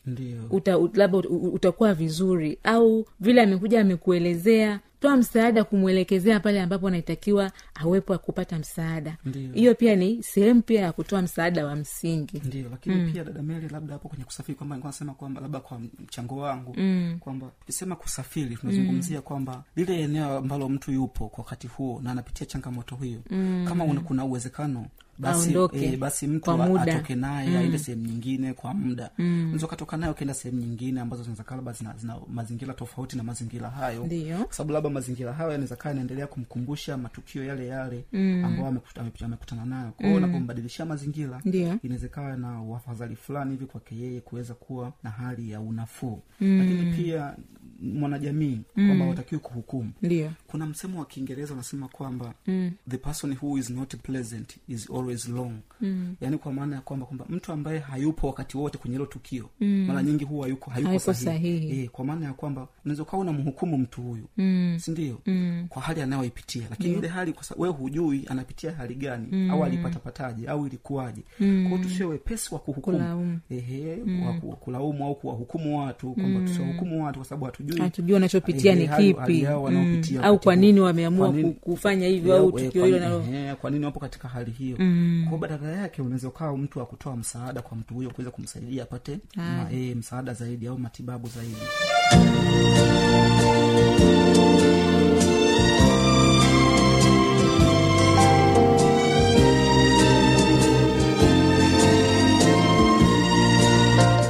Uta, 0.50 0.72
labda 0.94 1.18
ut- 1.18 1.28
ut- 1.30 1.54
utakuwa 1.54 1.94
vizuri. 1.94 2.58
Au 2.64 3.06
vile 3.20 3.42
amekuja 3.42 3.82
amekuelezea 3.82 4.80
toa 5.00 5.18
msaada 5.18 5.64
kumwelekezea 5.64 6.40
pale 6.40 6.62
ambapo 6.62 6.88
anaitakiwa 6.88 7.52
awepo 7.76 8.18
kupata 8.18 8.60
msaada. 8.60 9.18
Hiyo 9.54 9.76
pia 9.76 9.96
ni 9.96 10.24
sehemu 10.24 10.62
pia 10.62 10.82
ya 10.82 10.92
kutoa 10.92 11.22
msaada 11.22 11.66
wa 11.66 11.76
msingi. 11.76 12.42
Ndio 12.46 12.70
lakini 12.70 13.12
pia 13.12 13.24
dada 13.24 13.42
meli 13.44 13.68
labda 13.70 13.94
hapo 13.94 14.10
kwenye 14.10 14.24
kusafiri 14.24 14.56
kwamba 14.56 14.78
nasema 14.78 15.14
kwamba 15.14 15.42
labda 15.42 15.60
kwa 15.60 15.80
mchango 15.80 16.38
wangu 16.38 16.74
mm. 16.78 17.18
kwamba 17.20 17.48
tukisema 17.60 17.96
kusafiri 17.96 18.56
tunazungumzia 18.56 19.22
kwamba 19.22 19.64
lile 19.76 20.00
eneo 20.02 20.38
ambalo 20.38 20.70
mtu 20.70 20.92
yupo 20.92 21.30
kwa 21.30 21.44
wakati 21.44 21.68
huo 21.68 22.00
na 22.04 22.12
anapitia 22.12 22.46
changamoto 22.46 22.96
hiyo 22.96 23.20
mm. 23.30 23.66
kama 23.68 23.84
una, 23.84 24.02
kuna 24.02 24.26
uwezekano 24.26 24.86
basi, 25.20 25.50
eh, 25.86 25.98
basi 26.00 26.28
mtu 26.28 26.52
atoke 26.96 27.16
naye 27.16 27.58
aende 27.58 27.80
sehemu 27.80 28.06
nyingine 28.08 28.54
kwa 28.54 28.74
muda 28.74 29.10
unaweza 29.18 29.66
ukatoka 29.66 29.98
naye 29.98 30.12
ukaenda 30.12 30.34
sehemu 30.34 30.62
nyingine 30.62 31.02
ambazo 31.02 31.24
zinaweza 31.24 31.44
kaa 31.44 31.56
labda 31.56 31.72
zina, 31.72 31.94
zina 31.98 32.16
mazingira 32.34 32.74
tofauti 32.74 33.18
na 33.18 33.24
mazingira 33.24 33.70
hayo 33.70 34.04
kwa 34.46 34.54
sababu 34.54 34.74
labda 34.74 34.90
mazingira 34.90 35.34
hayo 35.34 35.52
yanaweza 35.52 35.76
kaa 35.76 35.90
yanaendelea 35.90 36.28
kumkumbusha 36.28 36.98
matukio 36.98 37.44
yale 37.44 37.68
yale 37.68 38.06
mm. 38.14 38.46
ambayo 38.46 38.68
amekuta- 38.72 39.02
amekuta- 39.02 39.26
amekutana 39.26 39.66
nayo 39.66 39.92
kwao 39.92 40.10
mm. 40.10 40.16
unapombadilishia 40.18 40.86
mazingira 40.86 41.42
Ndiyo. 41.46 41.78
inawezekana 41.84 42.38
na 42.38 42.62
uafadhali 42.62 43.16
fulani 43.16 43.52
hivi 43.52 43.66
kwake 43.66 43.96
yeye 43.96 44.22
kuweza 44.22 44.54
kuwa 44.54 44.94
na 45.04 45.10
hali 45.10 45.52
ya 45.52 45.60
unafuu 45.62 46.22
mm. 46.42 46.58
lakini 46.60 46.94
pia 47.04 47.36
mwanajamii 47.82 48.62
kwamba 48.76 49.06
watakiwi 49.06 49.42
kuhukumu 49.42 49.92
ndio 50.02 50.32
kuna 50.48 50.66
msemo 50.66 51.00
wa 51.00 51.06
kiingereza 51.06 51.54
unasema 51.54 51.88
kwamba 51.88 52.34
mm. 52.48 52.72
the 52.90 52.98
person 52.98 53.36
who 53.42 53.58
is 53.58 53.70
not 53.70 53.96
pleasant 53.96 54.58
is 54.68 54.90
always 54.90 55.30
long 55.30 55.54
mm. 55.82 56.16
yaani 56.22 56.38
kwa 56.38 56.54
maana 56.54 56.76
ya 56.76 56.82
kwamba 56.82 57.06
kwamba 57.06 57.26
mtu 57.30 57.52
ambaye 57.52 57.80
hayupo 57.80 58.28
wakati 58.28 58.58
wote 58.58 58.78
kwenye 58.78 58.96
hilo 58.96 59.06
tukio 59.06 59.50
mm. 59.60 59.86
mara 59.88 60.04
nyingi 60.04 60.24
huwa 60.26 60.44
hayuko, 60.46 60.72
hayuko, 60.72 60.90
Hayuko 60.90 61.14
sahihi, 61.14 61.26
sahihi. 61.60 61.84
E, 61.84 61.88
kwa 61.88 62.06
maana 62.06 62.26
ya 62.26 62.34
kwamba 62.34 62.68
unaweza 62.86 63.04
ukawa 63.04 63.22
unamhukumu 63.22 63.78
mtu 63.78 64.02
huyu 64.02 64.24
mm. 64.38 64.78
sindio 64.80 65.22
mm. 65.26 65.66
kwa 65.70 65.82
hali 65.82 66.02
anayoipitia 66.02 66.68
lakini 66.70 66.94
ile 66.94 67.08
hali 67.08 67.34
wewe 67.58 67.74
hujui 67.74 68.26
anapitia 68.30 68.72
hali 68.72 68.96
gani 68.96 69.28
mm. 69.32 69.52
au 69.52 69.64
alipatapataje 69.64 70.48
au 70.48 70.68
ilikuwaje 70.68 71.22
mm. 71.40 71.66
kwao 71.70 71.84
tusiwe 71.84 72.10
wepesi 72.10 72.54
wa 72.54 72.60
kuhukumu 72.60 72.98
Kulaumu. 72.98 73.40
ehe 73.50 73.98
wa 74.44 74.56
kulaumu 74.56 75.06
au 75.06 75.16
kuwahukumu 75.16 75.80
watu 75.80 76.14
kwamba 76.14 76.40
tusiwahukumu 76.42 77.04
watu 77.06 77.20
kwa 77.20 77.26
sababu 77.28 77.46
hatujui 77.46 77.69
hatujua 77.78 78.14
wanachopitia 78.14 78.76
ni 78.76 78.88
kipi. 78.88 79.48
Mm. 79.48 80.04
au 80.24 80.40
kwa 80.40 80.56
nini 80.56 80.80
wameamua 80.80 81.34
kufanya 81.62 82.08
hivyo 82.08 82.36
au 82.38 82.52
tukio 82.52 82.86
hilo 82.86 83.00
nalo? 83.00 83.24
kwa 83.62 83.72
nini 83.72 83.86
wapo 83.86 84.00
katika 84.00 84.28
hali 84.28 84.52
hiyo? 84.52 84.78
Mm. 84.80 85.26
badala 85.40 85.72
yake 85.72 86.02
unaweza 86.02 86.28
ukawa 86.28 86.58
mtu 86.58 86.80
wa 86.80 86.86
kutoa 86.86 87.16
msaada 87.16 87.62
kwa 87.62 87.78
mtu 87.78 87.94
huyo 87.94 88.10
kuweza 88.10 88.32
kumsaidia 88.32 88.84
apate 88.84 89.20
ma, 89.36 89.68
e, 89.74 89.96
msaada 89.96 90.34
zaidi 90.34 90.68
au 90.68 90.80
matibabu 90.80 91.28
zaidi 91.28 91.56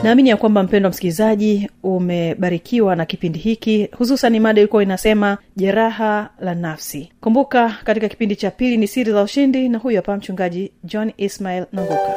naamini 0.03 0.29
ya 0.29 0.38
kwamba 0.38 0.63
mpendo 0.63 0.89
msikilizaji 0.89 1.70
umebarikiwa 1.84 2.96
na 2.96 3.06
kipindi 3.06 3.39
hiki. 3.39 3.89
Hususan 3.98 4.39
mada 4.39 4.62
ilikuwa 4.62 4.84
inasema 4.84 5.38
jeraha 5.56 6.29
la 6.39 6.56
nafsi. 6.56 7.12
Kumbuka 7.22 7.77
katika 7.84 8.10
kipindi 8.10 8.36
cha 8.36 8.51
pili 8.51 8.77
ni 8.77 8.88
siri 8.88 9.12
za 9.12 9.24
ushindi 9.24 9.70
na 9.70 9.77
huyu 9.77 9.96
hapa 9.96 10.18
mchungaji 10.18 10.72
john 10.84 11.12
ismail 11.18 11.65
nanguka 11.72 12.13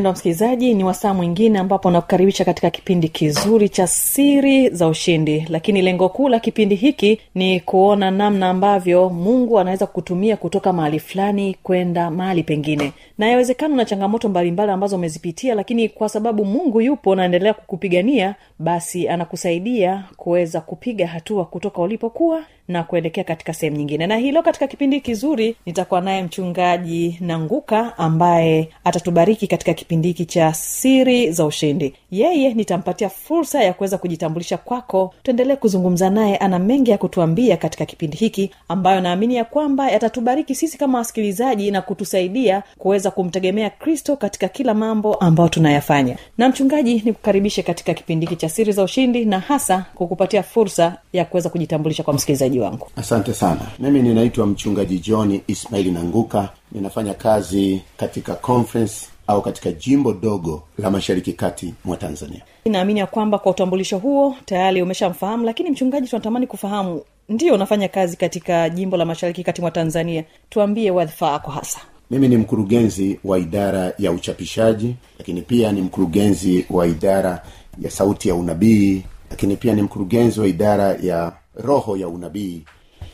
mpendwa 0.00 0.12
msikilizaji 0.12 0.74
ni 0.74 0.84
wasaa 0.84 1.14
mwingine 1.14 1.58
ambapo 1.58 1.90
nakukaribisha 1.90 2.44
katika 2.44 2.70
kipindi 2.70 3.08
kizuri 3.08 3.68
cha 3.68 3.86
siri 3.86 4.68
za 4.68 4.88
ushindi. 4.88 5.46
Lakini 5.48 5.82
lengo 5.82 6.08
kuu 6.08 6.28
la 6.28 6.40
kipindi 6.40 6.74
hiki 6.74 7.20
ni 7.34 7.60
kuona 7.60 8.10
namna 8.10 8.48
ambavyo 8.48 9.10
mungu 9.10 9.58
anaweza 9.58 9.86
kutumia 9.86 10.36
kutoka 10.36 10.72
mahali 10.72 10.98
fulani 11.00 11.56
kwenda 11.62 12.10
mahali 12.10 12.42
pengine. 12.42 12.92
Na 13.18 13.28
yawezekana 13.28 13.76
na 13.76 13.84
changamoto 13.84 14.28
mbalimbali 14.28 14.72
ambazo 14.72 14.96
umezipitia 14.96 15.54
lakini 15.54 15.88
kwa 15.88 16.08
sababu 16.08 16.44
mungu 16.44 16.80
yupo 16.80 17.14
naendelea 17.14 17.54
kukupigania 17.54 18.34
basi 18.58 19.08
anakusaidia 19.08 20.04
kuweza 20.16 20.60
kupiga 20.60 21.06
hatua 21.06 21.44
kutoka 21.44 21.82
ulipokuwa 21.82 22.42
na 22.70 22.82
kuelekea 22.82 23.24
katika 23.24 23.52
sehemu 23.54 23.76
nyingine. 23.76 24.06
Na 24.06 24.16
hilo 24.16 24.42
katika 24.42 24.66
kipindi 24.66 25.00
kizuri 25.00 25.56
nitakuwa 25.66 26.00
naye 26.00 26.22
mchungaji 26.22 27.16
nanguka 27.20 27.98
ambaye 27.98 28.68
atatubariki 28.84 29.46
katika 29.46 29.74
kipindi 29.74 30.08
hiki 30.08 30.24
cha 30.24 30.54
siri 30.54 31.32
za 31.32 31.44
ushindi. 31.46 31.94
Yeye 32.10 32.54
nitampatia 32.54 33.08
fursa 33.08 33.62
ya 33.62 33.72
kuweza 33.72 33.98
kujitambulisha 33.98 34.56
kwako. 34.56 35.14
Tuendelee 35.22 35.56
kuzungumza 35.56 36.10
naye 36.10 36.36
ana 36.36 36.58
mengi 36.58 36.90
ya 36.90 36.98
kutuambia 36.98 37.56
katika 37.56 37.86
kipindi 37.86 38.16
hiki 38.16 38.50
ambayo 38.68 39.00
naamini 39.00 39.34
ya 39.36 39.44
kwamba 39.44 39.90
yatatubariki 39.90 40.54
sisi 40.54 40.78
kama 40.78 40.98
wasikilizaji 40.98 41.70
na 41.70 41.82
kutusaidia 41.82 42.62
kuweza 42.78 43.10
kumtegemea 43.10 43.70
kristo 43.70 44.16
katika 44.16 44.48
kila 44.48 44.74
mambo 44.74 45.14
ambayo 45.14 45.48
tunayafanya. 45.48 46.16
Na 46.38 46.48
mchungaji 46.48 47.02
nikukaribishe 47.04 47.62
katika 47.62 47.94
kipindi 47.94 48.26
hiki 48.26 48.36
cha 48.36 48.48
siri 48.48 48.72
za 48.72 48.82
ushindi 48.82 49.24
na 49.24 49.38
hasa 49.40 49.86
kukupatia 49.94 50.42
fursa 50.42 50.96
ya 51.12 51.24
kuweza 51.24 51.48
kujitambulisha 51.48 52.02
kwa 52.02 52.14
msikilizaji 52.14 52.59
wangu. 52.60 52.86
Asante 52.96 53.34
sana. 53.34 53.60
Mimi 53.78 54.02
ninaitwa 54.02 54.46
mchungaji 54.46 54.98
john 54.98 55.40
ismaili 55.46 55.90
nanguka. 55.90 56.48
Ninafanya 56.72 57.14
kazi 57.14 57.82
katika 57.96 58.34
conference 58.34 59.06
au 59.26 59.42
katika 59.42 59.72
jimbo 59.72 60.12
dogo 60.12 60.62
la 60.78 60.90
mashariki 60.90 61.32
kati 61.32 61.74
mwa 61.84 61.96
tanzania. 61.96 62.40
Naamini 62.64 63.00
ya 63.00 63.06
kwamba 63.06 63.38
kwa 63.38 63.52
utambulisho 63.52 63.98
huo 63.98 64.36
tayari 64.44 64.82
umeshamfahamu 64.82 65.44
lakini 65.44 65.70
mchungaji 65.70 66.08
tunatamani 66.08 66.46
kufahamu 66.46 67.02
ndio 67.28 67.54
unafanya 67.54 67.88
kazi 67.88 68.16
katika 68.16 68.68
jimbo 68.70 68.96
la 68.96 69.04
mashariki 69.04 69.44
kati 69.44 69.60
mwa 69.60 69.70
tanzania. 69.70 70.24
Tuambie 70.50 70.90
wadhifa 70.90 71.30
wako 71.32 71.50
hasa. 71.50 71.80
Mimi 72.10 72.28
ni 72.28 72.36
mkurugenzi 72.36 73.20
wa 73.24 73.38
idara 73.38 73.92
ya 73.98 74.12
uchapishaji 74.12 74.94
lakini 75.18 75.42
pia 75.42 75.72
ni 75.72 75.82
mkurugenzi 75.82 76.66
wa 76.70 76.86
idara 76.86 77.42
ya 77.80 77.90
sauti 77.90 78.28
ya 78.28 78.34
unabii 78.34 79.02
lakini 79.30 79.56
pia 79.56 79.74
ni 79.74 79.82
mkurugenzi 79.82 80.40
wa 80.40 80.46
idara 80.46 80.94
ya 81.02 81.32
roho 81.60 81.96
ya 81.96 82.08
unabii 82.08 82.62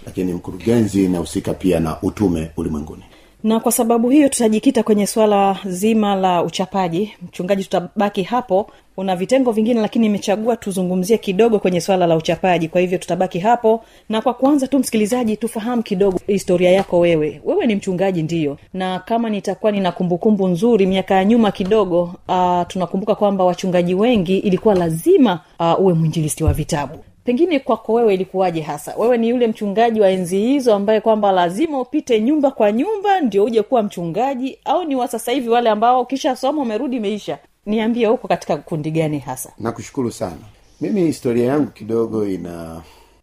lakini 0.07 0.33
mkurugenzi 0.33 1.05
inahusika 1.05 1.55
pia 1.55 1.81
na 1.81 1.97
utume 2.03 2.51
ulimwenguni. 2.57 3.03
Na 3.45 3.61
kwa 3.61 3.73
sababu 3.73 4.11
hiyo 4.11 4.29
tutajikita 4.29 4.83
kwenye 4.83 5.07
swala 5.07 5.59
zima 5.65 6.15
la 6.15 6.43
uchapaji. 6.43 7.13
Mchungaji 7.29 7.65
tutabaki 7.65 8.23
hapo. 8.23 8.71
Una 8.97 9.17
vitengo 9.17 9.53
vingine 9.53 9.81
lakini 9.81 10.07
imechagua 10.07 10.57
tuzungumzie 10.57 11.19
kidogo 11.19 11.59
kwenye 11.59 11.81
swala 11.81 12.07
la 12.07 12.17
uchapaji. 12.17 12.69
Kwa 12.69 12.81
hivyo 12.81 12.99
tutabaki 12.99 13.39
hapo. 13.39 13.85
Na 14.09 14.21
kwa 14.23 14.35
kwanza 14.35 14.67
tu 14.67 14.79
msikilizaji 14.79 15.37
tufahamu 15.37 15.83
kidogo 15.83 16.21
historia 16.27 16.71
yako 16.71 16.99
wewe. 16.99 17.41
Wewe 17.45 17.67
ni 17.67 17.75
mchungaji 17.75 18.23
ndiyo 18.23 18.59
na 18.75 18.99
kama 18.99 19.31
nitakuwa 19.31 19.73
nina 19.73 19.93
kumbukumbu 19.93 20.49
nzuri 20.49 20.87
miaka 20.87 21.15
ya 21.15 21.25
nyuma 21.25 21.53
kidogo 21.53 22.03
uh, 22.29 22.63
tunakumbuka 22.69 23.15
kwamba 23.15 23.45
wachungaji 23.45 23.95
wengi 23.95 24.39
ilikuwa 24.39 24.75
lazima 24.75 25.41
uh, 25.61 25.81
uwe 25.81 25.95
mwinjilisti 25.95 26.45
wa 26.45 26.53
vitabu 26.53 26.99
pengine 27.27 27.59
kwako 27.61 27.93
wewe 27.93 28.15
ilikuwaje 28.15 28.61
hasa? 28.61 28.95
Wewe 28.97 29.19
ni 29.19 29.29
yule 29.29 29.47
mchungaji 29.47 30.01
wa 30.01 30.09
enzi 30.11 30.39
hizo 30.39 30.75
ambaye 30.75 31.01
kwamba 31.01 31.33
lazima 31.33 31.81
upite 31.81 32.21
nyumba 32.21 32.51
kwa 32.51 32.73
nyumba 32.73 33.21
ndio 33.21 33.45
uje 33.45 33.63
kuwa 33.63 33.83
mchungaji 33.83 34.59
au 34.65 34.85
ni 34.85 34.97
wa 34.97 35.09
sasa 35.09 35.33
hivi 35.33 35.49
wale 35.49 35.71
ambao 35.71 36.01
ukishasoma 36.01 36.63
umerudi 36.63 36.97
imeisha? 36.97 37.39
Niambie 37.67 38.07
huko 38.07 38.29
katika 38.29 38.57
kundi 38.57 38.91
gani 38.91 39.19
hasa? 39.19 39.53
Nakushukuru 39.59 40.13
sana. 40.13 40.37
Mimi 40.81 41.01
historia 41.07 41.47
yangu 41.47 41.71
kidogo 41.71 42.29
ina 42.29 42.83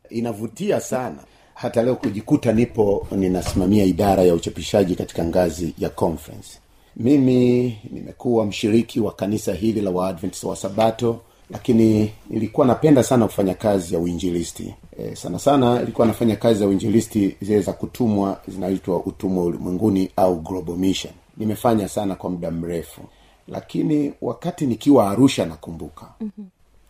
inavutia 0.09 0.79
sana. 0.79 1.17
Hata 1.53 1.83
leo 1.83 1.95
kujikuta 1.95 2.51
nipo 2.51 3.07
ninasimamia 3.11 3.83
idara 3.83 4.23
ya 4.23 4.33
uchapishaji 4.33 4.95
katika 4.95 5.25
ngazi 5.25 5.73
ya 5.79 5.89
conference. 5.89 6.59
Mimi 6.95 7.77
nimekuwa 7.91 8.45
mshiriki 8.45 8.99
wa 8.99 9.11
kanisa 9.11 9.53
hili 9.53 9.81
la 9.81 9.91
waadventist 9.91 10.43
wa 10.43 10.55
sabato 10.55 11.19
lakini 11.49 12.11
nilikuwa 12.29 12.67
napenda 12.67 13.03
sana 13.03 13.25
kufanya 13.25 13.53
kazi 13.53 13.93
ya 13.93 13.99
uinjilisti. 13.99 14.73
E, 14.99 15.15
sana 15.15 15.39
sana 15.39 15.81
ilikuwa 15.81 16.07
nafanya 16.07 16.35
kazi 16.35 16.59
za 16.59 16.67
uinjilisti 16.67 17.35
zile 17.41 17.61
za 17.61 17.73
kutumwa 17.73 18.41
zinaitwa 18.47 18.97
utumwa 19.05 19.43
ulimwenguni 19.43 20.09
au 20.15 20.39
global 20.41 20.75
mission. 20.75 21.13
Nimefanya 21.37 21.87
sana 21.87 22.15
kwa 22.15 22.29
muda 22.29 22.51
mrefu. 22.51 23.01
Lakini 23.47 24.13
wakati 24.21 24.65
nikiwa 24.65 25.11
arusha 25.11 25.45
nakumbuka. 25.45 26.05
Mm-hmm. 26.21 26.45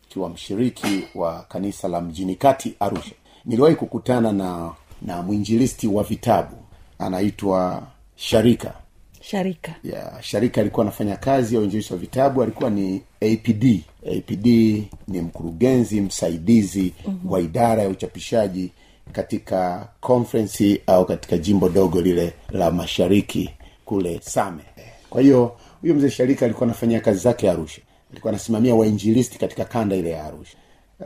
ikiwa 0.09 0.29
mshiriki 0.29 1.03
wa 1.15 1.41
kanisa 1.49 1.87
la 1.87 2.01
mjini 2.01 2.35
kati 2.35 2.73
arusha. 2.79 3.15
Niliwahi 3.45 3.75
kukutana 3.75 4.31
na 4.31 4.71
na 5.01 5.21
mwinjilisti 5.21 5.87
wa 5.87 6.03
vitabu. 6.03 6.55
Anaitwa 6.99 7.83
sharika 8.15 8.73
sharika. 9.23 9.75
Yeah, 9.83 10.21
sharika 10.21 10.61
alikuwa 10.61 10.85
anafanya 10.85 11.17
kazi 11.17 11.55
ya 11.55 11.61
uinjilisti 11.61 11.93
wa 11.93 11.99
vitabu 11.99 12.43
alikuwa 12.43 12.69
ni 12.69 13.01
apd 13.21 13.79
apd 14.17 14.45
ni 15.07 15.21
mkurugenzi 15.21 16.01
msaidizi 16.01 16.93
mm-hmm. 17.07 17.31
wa 17.31 17.39
idara 17.39 17.83
ya 17.83 17.89
uchapishaji 17.89 18.71
katika 19.11 19.87
conference 20.01 20.81
au 20.87 21.05
katika 21.05 21.37
jimbo 21.37 21.69
dogo 21.69 22.01
lile 22.01 22.33
la 22.49 22.71
mashariki 22.71 23.49
kule 23.85 24.19
same. 24.23 24.63
Kwa 25.09 25.21
hiyo 25.21 25.55
huyo 25.81 25.93
mzee 25.95 26.09
sharika 26.09 26.45
alikuwa 26.45 26.65
anafanyia 26.67 26.99
kazi 26.99 27.19
zake 27.19 27.49
arusha. 27.49 27.81
Alikuwa 28.11 28.31
anasimamia 28.33 28.75
wainjilisti 28.75 29.39
katika 29.39 29.65
kanda 29.65 29.95
ile 29.95 30.09
ya 30.09 30.23
arusha. 30.25 30.57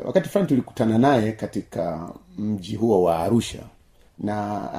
Wakati 0.05 0.29
fulani 0.29 0.47
tulikutana 0.49 0.97
naye 0.97 1.31
katika 1.31 2.09
mji 2.37 2.75
huo 2.75 3.03
wa 3.03 3.19
arusha 3.19 3.59
na 4.19 4.71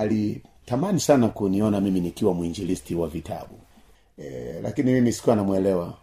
alitamani 0.69 1.01
sana 1.01 1.29
kuniona 1.29 1.81
mimi 1.81 2.01
nikiwa 2.01 2.35
mwinjilisti 2.35 2.95
wa 2.95 3.09
vitabu. 3.09 3.55
E, 4.19 4.55
lakini 4.63 4.93
mimi 4.93 5.13
sikuwa 5.13 5.37
namwelewa. 5.37 5.95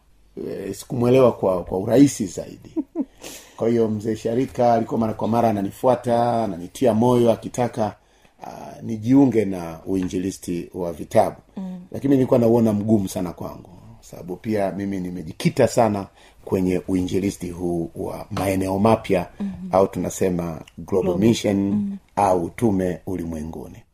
E, 0.67 0.73
sikumwelewa 0.73 1.31
kwa 1.31 1.63
kwa 1.63 1.77
urahisi 1.79 2.25
zaidi. 2.25 2.71
Kwa 3.57 3.69
hiyo 3.69 3.87
mzee 3.87 4.15
sharika 4.15 4.73
alikuwa 4.73 4.99
mara 4.99 5.13
kwa 5.13 5.27
mara 5.27 5.49
ananifuata 5.49 6.43
ananitia 6.43 6.93
moyo 6.93 7.31
akitaka 7.31 7.95
uh, 8.43 8.83
nijiunge 8.83 9.45
na 9.45 9.79
uinjilisti 9.85 10.69
wa 10.73 10.93
vitabu. 10.93 11.35
Mm. 11.57 11.79
lakini 11.91 12.13
nilikuwa 12.15 12.39
nauona 12.39 12.73
mgumu 12.73 13.09
sana 13.09 13.33
kwangu. 13.33 13.69
Sababu 14.01 14.35
pia 14.35 14.71
mimi 14.71 14.99
nimejikita 14.99 15.67
sana 15.67 16.07
kwenye 16.45 16.81
uinjilisti 16.87 17.49
huu 17.49 17.91
wa 17.95 18.25
maeneo 18.31 18.79
mapya 18.79 19.27
mm-hmm. 19.39 19.69
au 19.71 19.87
tunasema 19.87 20.61
global. 20.77 21.17
mission 21.17 21.55
mm-hmm. 21.57 21.97
au 22.15 22.49
tume 22.49 22.99
ulimwenguni 23.05 23.85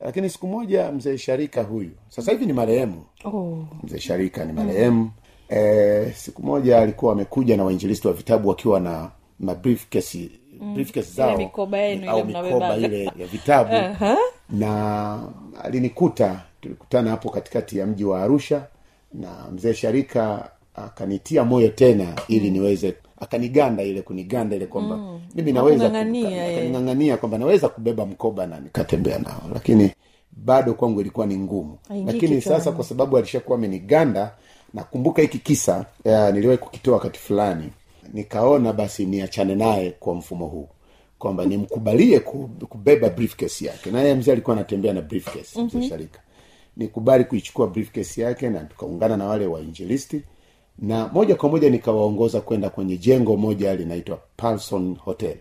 lakini 0.00 0.30
siku 0.30 0.46
moja 0.46 0.92
mzee 0.92 1.16
sharika 1.18 1.62
huyu. 1.62 1.90
Sasa 2.08 2.32
hivi 2.32 2.46
ni 2.46 2.52
marehemu. 2.52 3.04
Oh. 3.24 3.58
mzee 3.82 3.98
sharika 3.98 4.44
ni 4.44 4.52
marehemu. 4.52 5.00
Mm. 5.00 5.10
e, 5.48 6.12
siku 6.16 6.42
moja 6.42 6.78
alikuwa 6.78 7.12
amekuja 7.12 7.56
na 7.56 7.64
wainjilisti 7.64 8.06
wa 8.08 8.12
vitabu 8.12 8.48
wakiwa 8.48 8.80
na 8.80 9.10
na 9.40 9.54
briefcase 9.54 10.30
zao. 11.14 11.36
mikoba 11.38 11.78
yenu 11.78 12.10
au 12.10 12.18
ile 12.28 12.42
mikoba 12.42 12.76
ile 12.76 13.04
ya 13.04 13.26
vitabu. 13.26 13.74
Aha. 13.74 14.16
na 14.50 15.22
alinikuta 15.64 16.42
tulikutana 16.60 17.10
hapo 17.10 17.30
katikati 17.30 17.78
ya 17.78 17.86
mji 17.86 18.04
wa 18.04 18.22
arusha 18.22 18.66
na 19.12 19.28
mzee 19.52 19.74
sharika 19.74 20.50
akanitia 20.74 21.44
moyo 21.44 21.68
tena 21.68 22.14
ili 22.28 22.50
niweze 22.50 22.94
akaniganda 23.20 23.82
ile 23.82 24.02
kuniganda 24.02 24.56
ile 24.56 24.66
kwamba 24.66 24.96
mm. 24.96 25.20
mimi 25.34 25.52
naweza 25.52 25.84
eh. 25.84 25.90
akaning'ang'ania 25.90 27.16
kwamba 27.16 27.38
naweza 27.38 27.68
kubeba 27.68 28.06
mkoba 28.06 28.46
na 28.46 28.60
nikatembea 28.60 29.18
nao 29.18 29.42
lakini 29.54 29.90
bado 30.32 30.74
kwangu 30.74 31.00
ilikuwa 31.00 31.26
ni 31.26 31.36
ngumu 31.38 31.78
Haingii 31.88 32.12
lakini 32.12 32.40
sasa 32.40 32.72
kwa 32.72 32.84
sababu 32.84 33.18
alishakuwa 33.18 33.58
ameniganda 33.58 34.32
nakumbuka 34.74 35.22
hiki 35.22 35.38
kisa 35.38 35.86
niliwahi 36.32 36.58
kukitoa 36.58 36.94
wakati 36.94 37.18
fulani 37.18 37.70
nikaona 38.12 38.72
basi 38.72 39.06
niachane 39.06 39.54
naye 39.54 39.90
kwa 39.90 40.14
mfumo 40.14 40.46
huu 40.46 40.68
kwamba 41.18 41.44
nimkubalie 41.44 42.20
kubeba 42.68 43.08
briefcase 43.08 43.66
yake 43.66 43.90
naye 43.90 44.14
mzee 44.14 44.32
alikuwa 44.32 44.56
anatembea 44.56 44.92
na 44.92 45.02
briefcase 45.02 45.60
mm-hmm. 45.60 45.80
mzee 45.80 45.88
sharika 45.88 46.20
nikubali 46.76 47.24
kuichukua 47.24 47.66
briefcase 47.66 48.22
yake 48.22 48.50
na 48.50 48.60
tukaungana 48.60 49.16
na 49.16 49.26
wale 49.26 49.46
wainjilisti 49.46 50.22
na 50.78 51.08
moja 51.08 51.34
kwa 51.34 51.48
moja 51.48 51.70
nikawaongoza 51.70 52.40
kwenda 52.40 52.70
kwenye 52.70 52.96
jengo 52.96 53.36
moja 53.36 53.74
linaitwa 53.74 54.18
Palson 54.36 54.96
Hotel 54.96 55.36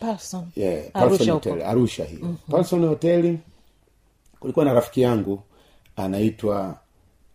Parson. 0.00 0.44
yeah, 0.56 0.84
Arusha 0.94 1.32
Hotel, 1.32 1.62
Arusha 1.62 2.04
hiyo 2.04 2.26
mm-hmm. 2.50 2.88
Hotel 2.88 3.38
kulikuwa 4.40 4.64
na 4.64 4.72
rafiki 4.74 5.00
yangu 5.00 5.42
anaitwa 5.96 6.78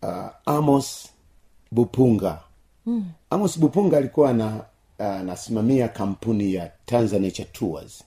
uh, 0.01 0.27
Amos 0.45 1.09
Bupunga 1.71 2.39
mm. 2.85 3.05
Amos 3.29 3.59
Bupunga 3.59 3.97
alikuwa 3.97 4.29
ana 4.29 4.63
anasimamia 4.97 5.87
kampuni 5.87 6.53
ya 6.53 6.71
Tanzania 6.85 7.31
Tours 7.51 8.03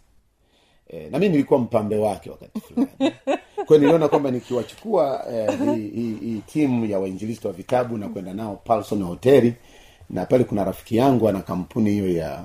e, 0.91 1.09
na 1.11 1.19
mi 1.19 1.29
nilikuwa 1.29 1.61
mpambe 1.61 1.97
wake 1.97 2.31
wakati 2.31 2.61
fulani. 2.61 3.13
Kwao 3.67 3.79
niliona 3.81 4.09
kwamba 4.09 4.31
nikiwachukua 4.31 5.25
eh, 5.33 5.59
hii 5.75 6.43
timu 6.47 6.85
ya 6.87 6.99
wainjilisti 6.99 7.47
wa 7.47 7.53
vitabu 7.53 7.99
na 7.99 8.09
kwenda 8.09 8.35
nao 8.35 8.61
Palson 8.65 9.03
hoteli 9.03 9.55
na 10.11 10.27
pale 10.27 10.45
kuna 10.45 10.65
rafiki 10.65 10.97
yangu 10.97 11.29
ana 11.29 11.41
kampuni 11.41 11.91
hiyo 11.91 12.11
ya 12.13 12.45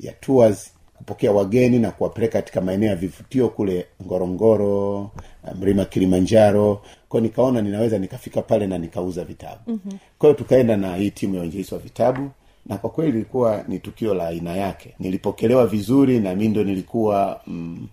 ya 0.00 0.12
tours 0.12 0.72
kupokea 0.94 1.32
wageni 1.32 1.78
na 1.78 1.90
kuwapeleka 1.90 2.32
katika 2.32 2.60
maeneo 2.60 2.88
ya 2.88 2.96
vivutio 2.96 3.48
kule 3.48 3.86
ngorongoro 4.06 5.10
eh, 5.48 5.54
mlima 5.60 5.84
kilimanjaro. 5.84 6.82
Kwao 7.08 7.20
nikaona 7.20 7.62
ninaweza 7.62 7.98
nikafika 7.98 8.42
pale 8.42 8.66
na 8.66 8.78
nikauza 8.78 9.24
vitabu. 9.24 9.60
Mm-hmm. 9.66 9.98
kwa 10.18 10.28
hiyo 10.28 10.38
tukaenda 10.38 10.76
na 10.76 10.96
hii 10.96 11.10
timu 11.10 11.34
ya 11.34 11.40
wainjilisti 11.40 11.74
wa 11.74 11.80
vitabu 11.80 12.30
na 12.66 12.76
kwa 12.78 12.90
kweli 12.90 13.10
ilikuwa 13.16 13.64
ni 13.68 13.78
tukio 13.78 14.14
la 14.14 14.26
aina 14.28 14.56
yake. 14.56 14.94
Nilipokelewa 14.98 15.66
vizuri 15.66 16.20
na 16.20 16.34
mi 16.34 16.48
ndo 16.48 16.64
nilikuwa 16.64 17.40
mm, 17.46 17.88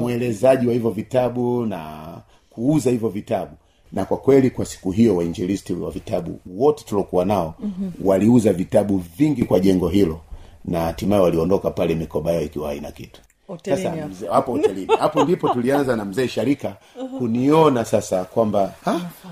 mwelezaji 0.00 0.66
wa 0.66 0.72
hivyo 0.72 0.90
vitabu 0.90 1.66
na 1.66 2.02
kuuza 2.50 2.90
hivyo 2.90 3.08
vitabu. 3.08 3.52
Na 3.92 4.04
kwa 4.04 4.16
kweli 4.16 4.50
kwa 4.50 4.64
siku 4.64 4.90
hiyo 4.90 5.16
wainjilisti 5.16 5.72
wa 5.72 5.90
vitabu 5.90 6.40
wote 6.46 6.84
tuliokuwa 6.84 7.24
nao 7.24 7.54
mm-hmm. 7.60 7.92
waliuza 8.08 8.52
vitabu 8.52 9.02
vingi 9.18 9.44
kwa 9.44 9.60
jengo 9.60 9.88
hilo 9.88 10.20
na 10.64 10.80
hatimaye 10.80 11.22
waliondoka 11.22 11.70
pale 11.70 11.94
mikoba 11.94 12.32
yao 12.32 12.42
ikiwa 12.42 12.68
haina 12.68 12.90
kitu. 12.92 13.20
Sasa 13.64 13.90
hapo. 13.90 14.32
hapo 14.32 14.52
hotelini. 14.52 14.86
Hapo 15.00 15.24
ndipo 15.24 15.48
tulianza 15.48 15.96
na 15.96 16.04
mzee 16.04 16.28
sharika 16.28 16.76
kuniona 17.18 17.84
sasa 17.84 18.24
kwamba 18.24 18.74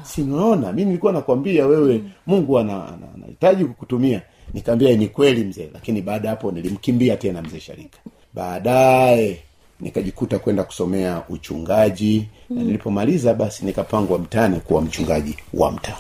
sinaona 0.03 0.73
mi 0.73 0.85
nilikuwa 0.85 1.13
nakwambia 1.13 1.67
wewe 1.67 2.05
mungu 2.27 2.59
ana- 2.59 2.87
ana- 2.89 3.15
anahitaji 3.15 3.65
kukutumia 3.65 4.23
nikaambia 4.55 4.97
ni 4.97 5.09
kweli 5.09 5.45
mzee 5.45 5.69
lakini 5.75 6.03
baada 6.03 6.29
ya 6.29 6.35
hapo 6.35 6.53
nilimkimbia 6.53 7.17
tena 7.17 7.43
mzee 7.43 7.61
sharika. 7.61 7.99
Baadaye 8.35 9.43
nikajikuta 9.81 10.39
kwenda 10.39 10.65
kusomea 10.65 11.23
uchungaji 11.29 12.27
na 12.51 12.63
nilipomaliza 12.63 13.35
basi 13.35 13.65
nikapangwa 13.65 14.19
mtaani 14.19 14.61
kuwa 14.61 14.83
mchungaji 14.83 15.37
wa 15.55 15.71
mtaa. 15.73 15.97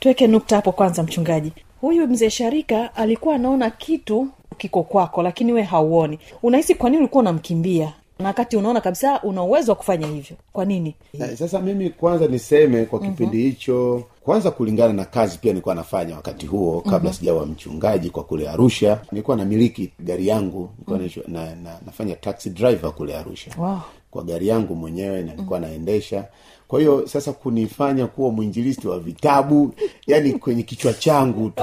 Tuweke 0.00 0.26
nukta 0.26 0.56
hapo 0.56 0.72
kwanza 0.72 1.02
mchungaji. 1.02 1.52
Huyu 1.80 2.06
mzee 2.08 2.30
sharika 2.30 2.94
alikuwa 2.96 3.34
anaona 3.34 3.70
kitu 3.70 4.28
kiko 4.58 4.82
kwako 4.82 5.22
lakini 5.22 5.52
we 5.52 5.62
hauoni. 5.62 6.18
Unahisi 6.42 6.74
kwa 6.74 6.90
nini 6.90 6.98
ulikuwa 7.02 7.20
unamkimbia 7.22 7.92
na 8.22 8.28
wakati 8.28 8.56
unaona 8.56 8.80
kabisa 8.80 9.22
una 9.22 9.42
uwezo 9.42 9.72
wa 9.72 9.76
kufanya 9.76 10.06
hivyo. 10.06 10.36
Kwa 10.52 10.64
nini? 10.64 10.94
Sasa 11.38 11.60
mimi 11.60 11.90
kwanza 11.90 12.26
niseme 12.26 12.84
kwa 12.84 13.00
kipindi 13.00 13.42
hicho 13.42 14.02
kwanza 14.24 14.50
kulingana 14.50 14.92
na 14.92 15.04
kazi 15.04 15.38
pia 15.38 15.52
nilikuwa 15.52 15.74
nafanya 15.74 16.16
wakati 16.16 16.46
huo 16.46 16.80
kabla 16.80 16.98
mm-hmm. 16.98 17.12
sijawa 17.12 17.46
mchungaji 17.46 18.10
kwa 18.10 18.24
kule 18.24 18.48
arusha. 18.48 19.00
Nilikuwa 19.12 19.36
namiliki 19.36 19.92
gari 20.00 20.28
yangu 20.28 20.70
nilikuwa 20.88 20.98
mm-hmm. 20.98 21.34
na, 21.34 21.54
na, 21.54 21.78
nafanya 21.86 22.14
taxi 22.16 22.50
driver 22.50 22.92
kule 22.92 23.16
arusha. 23.16 23.50
Wow. 23.58 23.78
kwa 24.10 24.22
gari 24.22 24.48
yangu 24.48 24.74
mwenyewe 24.74 25.22
na 25.22 25.32
nilikuwa 25.32 25.60
naendesha. 25.60 26.24
Kwa 26.68 26.80
hiyo 26.80 27.06
sasa 27.06 27.32
kunifanya 27.32 28.06
kuwa 28.06 28.30
mwinjilisti 28.30 28.88
wa 28.88 28.98
vitabu 28.98 29.74
yani 30.06 30.32
kwenye 30.32 30.62
kichwa 30.62 30.92
changu 30.92 31.50
tu 31.50 31.62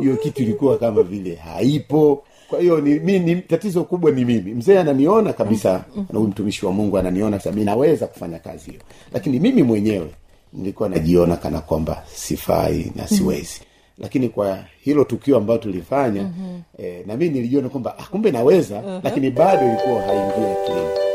hiyo 0.00 0.16
kitu 0.16 0.42
ilikuwa 0.42 0.78
kama 0.78 1.02
vile 1.02 1.34
haipo 1.34 2.24
kwa 2.50 2.60
hiyo 2.60 2.80
ni, 2.80 2.98
mi, 2.98 3.18
ni 3.18 3.36
tatizo 3.36 3.84
kubwa 3.84 4.10
ni 4.10 4.24
mimi. 4.24 4.54
Mzee 4.54 4.78
ananiona 4.78 5.32
kabisa 5.32 5.84
na 5.96 6.18
huyu 6.18 6.28
mtumishi 6.28 6.66
wa 6.66 6.72
mungu 6.72 6.98
ananiona 6.98 7.30
kabisa. 7.38 7.52
Mi 7.52 7.64
naweza 7.64 8.06
kufanya 8.06 8.38
kazi 8.38 8.70
hiyo. 8.70 8.82
Lakini 9.12 9.40
mimi 9.40 9.62
mwenyewe 9.62 10.10
nilikuwa 10.52 10.88
najiona 10.88 11.36
kana 11.36 11.60
kwamba 11.60 12.02
sifai 12.14 12.92
na 12.96 13.08
siwezi. 13.08 13.60
Lakini 13.98 14.28
kwa 14.28 14.58
hilo 14.80 15.04
tukio 15.04 15.36
ambayo 15.36 15.58
tulifanya 15.58 16.22
mm-hmm. 16.22 16.62
eh, 16.86 17.06
na 17.06 17.16
mi 17.16 17.28
nilijiona 17.28 17.68
kwamba 17.68 17.98
ah, 17.98 18.02
kumbe 18.02 18.30
naweza 18.30 18.74
mm-hmm. 18.82 19.00
lakini 19.04 19.30
bado 19.30 19.66
ilikuwa 19.66 20.02
haingia 20.02 20.52
akilini 20.62 21.09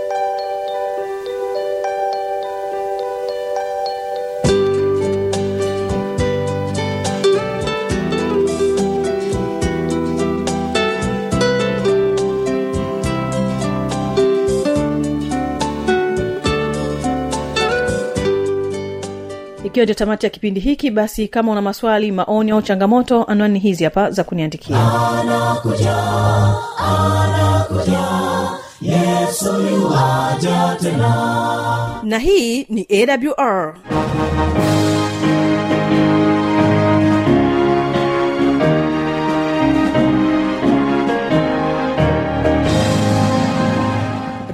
ikiwa 19.75 19.85
ndio 19.85 19.95
tamati 19.95 20.25
ya 20.25 20.29
kipindi 20.29 20.59
hiki 20.59 20.91
basi 20.91 21.27
kama 21.27 21.51
una 21.51 21.61
maswali 21.61 22.11
maoni 22.11 22.51
au 22.51 22.61
changamoto 22.61 23.23
anwani 23.23 23.59
hizi 23.59 23.83
hapa 23.83 24.11
za 24.11 24.23
kuniandikia. 24.23 24.77
Na 32.03 32.17
hii 32.19 32.63
ni 32.69 32.87
awr 32.89 33.75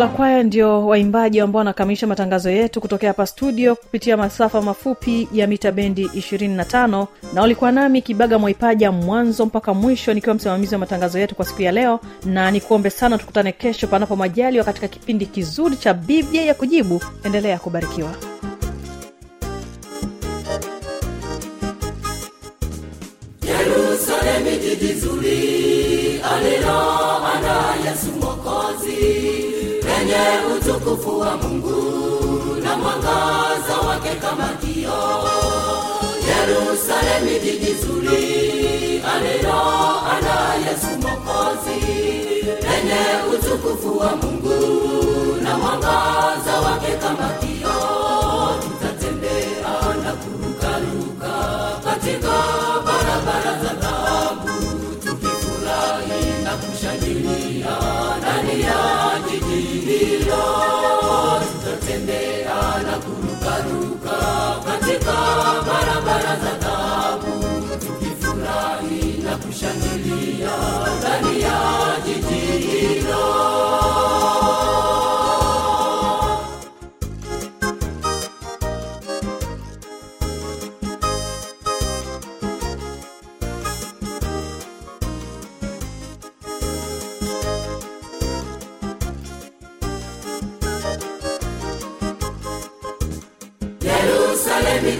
songola 0.00 0.16
kwaya 0.16 0.42
ndio 0.42 0.86
waimbaji 0.86 1.40
ambao 1.40 1.58
wanakamilisha 1.58 2.06
matangazo 2.06 2.50
yetu 2.50 2.80
kutokea 2.80 3.10
hapa 3.10 3.26
studio 3.26 3.76
kupitia 3.76 4.16
masafa 4.16 4.62
mafupi 4.62 5.28
ya 5.32 5.46
mita 5.46 5.72
bendi 5.72 6.04
25 6.06 7.06
na 7.34 7.40
walikuwa 7.40 7.72
nami 7.72 8.02
kibaga 8.02 8.38
mwaipaja 8.38 8.92
mwanzo 8.92 9.46
mpaka 9.46 9.74
mwisho 9.74 10.14
nikiwa 10.14 10.34
msimamizi 10.34 10.74
wa 10.74 10.78
matangazo 10.78 11.18
yetu 11.18 11.34
kwa 11.34 11.44
siku 11.44 11.62
ya 11.62 11.72
leo. 11.72 12.00
Na 12.24 12.50
nikuombe 12.50 12.90
sana 12.90 13.18
tukutane 13.18 13.52
kesho 13.52 13.86
panapo 13.86 14.16
majaliwa 14.16 14.64
katika 14.64 14.88
kipindi 14.88 15.26
kizuri 15.26 15.76
cha 15.76 15.94
biblia 15.94 16.42
ya 16.44 16.54
kujibu. 16.54 17.00
Endelea 17.24 17.58
kubarikiwa. 17.58 18.14
Yerusalemu 23.42 24.50
jiji 24.62 24.92
zuri 24.92 26.20
alilo 26.32 26.80
ana 27.26 27.74
yesu 27.90 28.12
mokozi 28.20 29.49
lenye 30.10 30.54
utukufu 30.56 31.20
wa 31.20 31.36
mungu 31.36 31.82
na 32.62 32.76
mwangaza 32.76 33.76
wake 33.88 34.14
kama 34.14 34.48
kio 34.48 35.00
yerusalemu 36.28 37.38
jiji 37.44 37.74
zuri 37.74 39.02
alilo 39.14 39.60
ana 40.12 40.54
yesu 40.54 40.86
mokozi 41.02 41.80
lenye 42.44 43.04
utukufu 43.34 43.98
wa 43.98 44.16
mungu 44.16 44.56
na 45.42 45.58
mwangaza 45.58 46.60
wake 46.64 46.92
kama 46.92 47.28
kio 47.28 47.80
tutatembea 48.62 49.94
na 50.04 50.12
kurukaruka 50.12 51.32
katika 51.84 52.32
barabara 52.86 53.62
za 53.62 53.70
tukifurahi 53.70 54.09
na 56.50 56.56
kushangilia 56.56 57.76
ndani 58.18 58.60
ya 58.62 59.20
jiji 59.30 59.80
hilo. 59.80 60.44
Tutatembea 61.52 62.82
na 62.82 62.98
kurukaruka 62.98 64.16
katika 64.64 65.12
barabara 65.66 66.36
za 66.36 66.54
dhahabu 66.58 67.44
tukifurahi 67.80 69.22
na 69.24 69.36
kushangilia 69.36 70.50
ndani 70.98 71.40
ya 71.40 71.60
jiji 72.06 72.66
hilo 72.66 73.79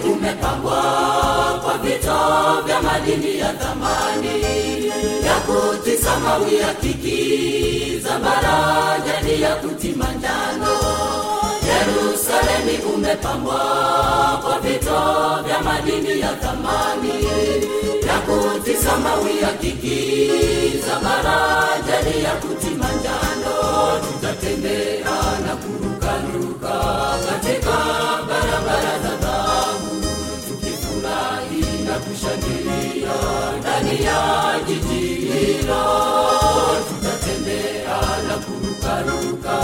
umepambwa 0.03 0.81
kwa 1.63 1.77
vito 1.77 2.17
vya 2.65 2.81
madini 2.81 3.39
ya 3.39 3.53
thamani 3.53 4.43
ya 5.25 5.35
kutisa 5.45 6.19
mawi 6.19 6.55
ya 6.55 6.73
kiki 6.73 7.99
zambarajani 8.03 9.41
ya 9.41 9.55
kutima 9.55 10.05
yerusalemi 11.67 12.77
umepambwa 12.95 13.59
kwa 14.43 14.59
vito 14.59 15.01
vya 15.45 15.59
madini 15.61 16.19
ya 16.19 16.29
thamani 16.35 17.25
ya 18.07 18.19
kutisa 18.19 18.97
mawi 18.97 19.41
ya 19.41 19.53
kiki 19.53 20.31
zambarajani 20.87 22.23
ya 22.23 22.31
kutima 22.35 22.85
njano. 22.91 23.55
Tutatembea 24.01 25.15
na 25.47 25.55
hilo 35.45 35.83
tutatembea 36.89 37.99
na 38.27 38.35
kurukaruka 38.37 39.57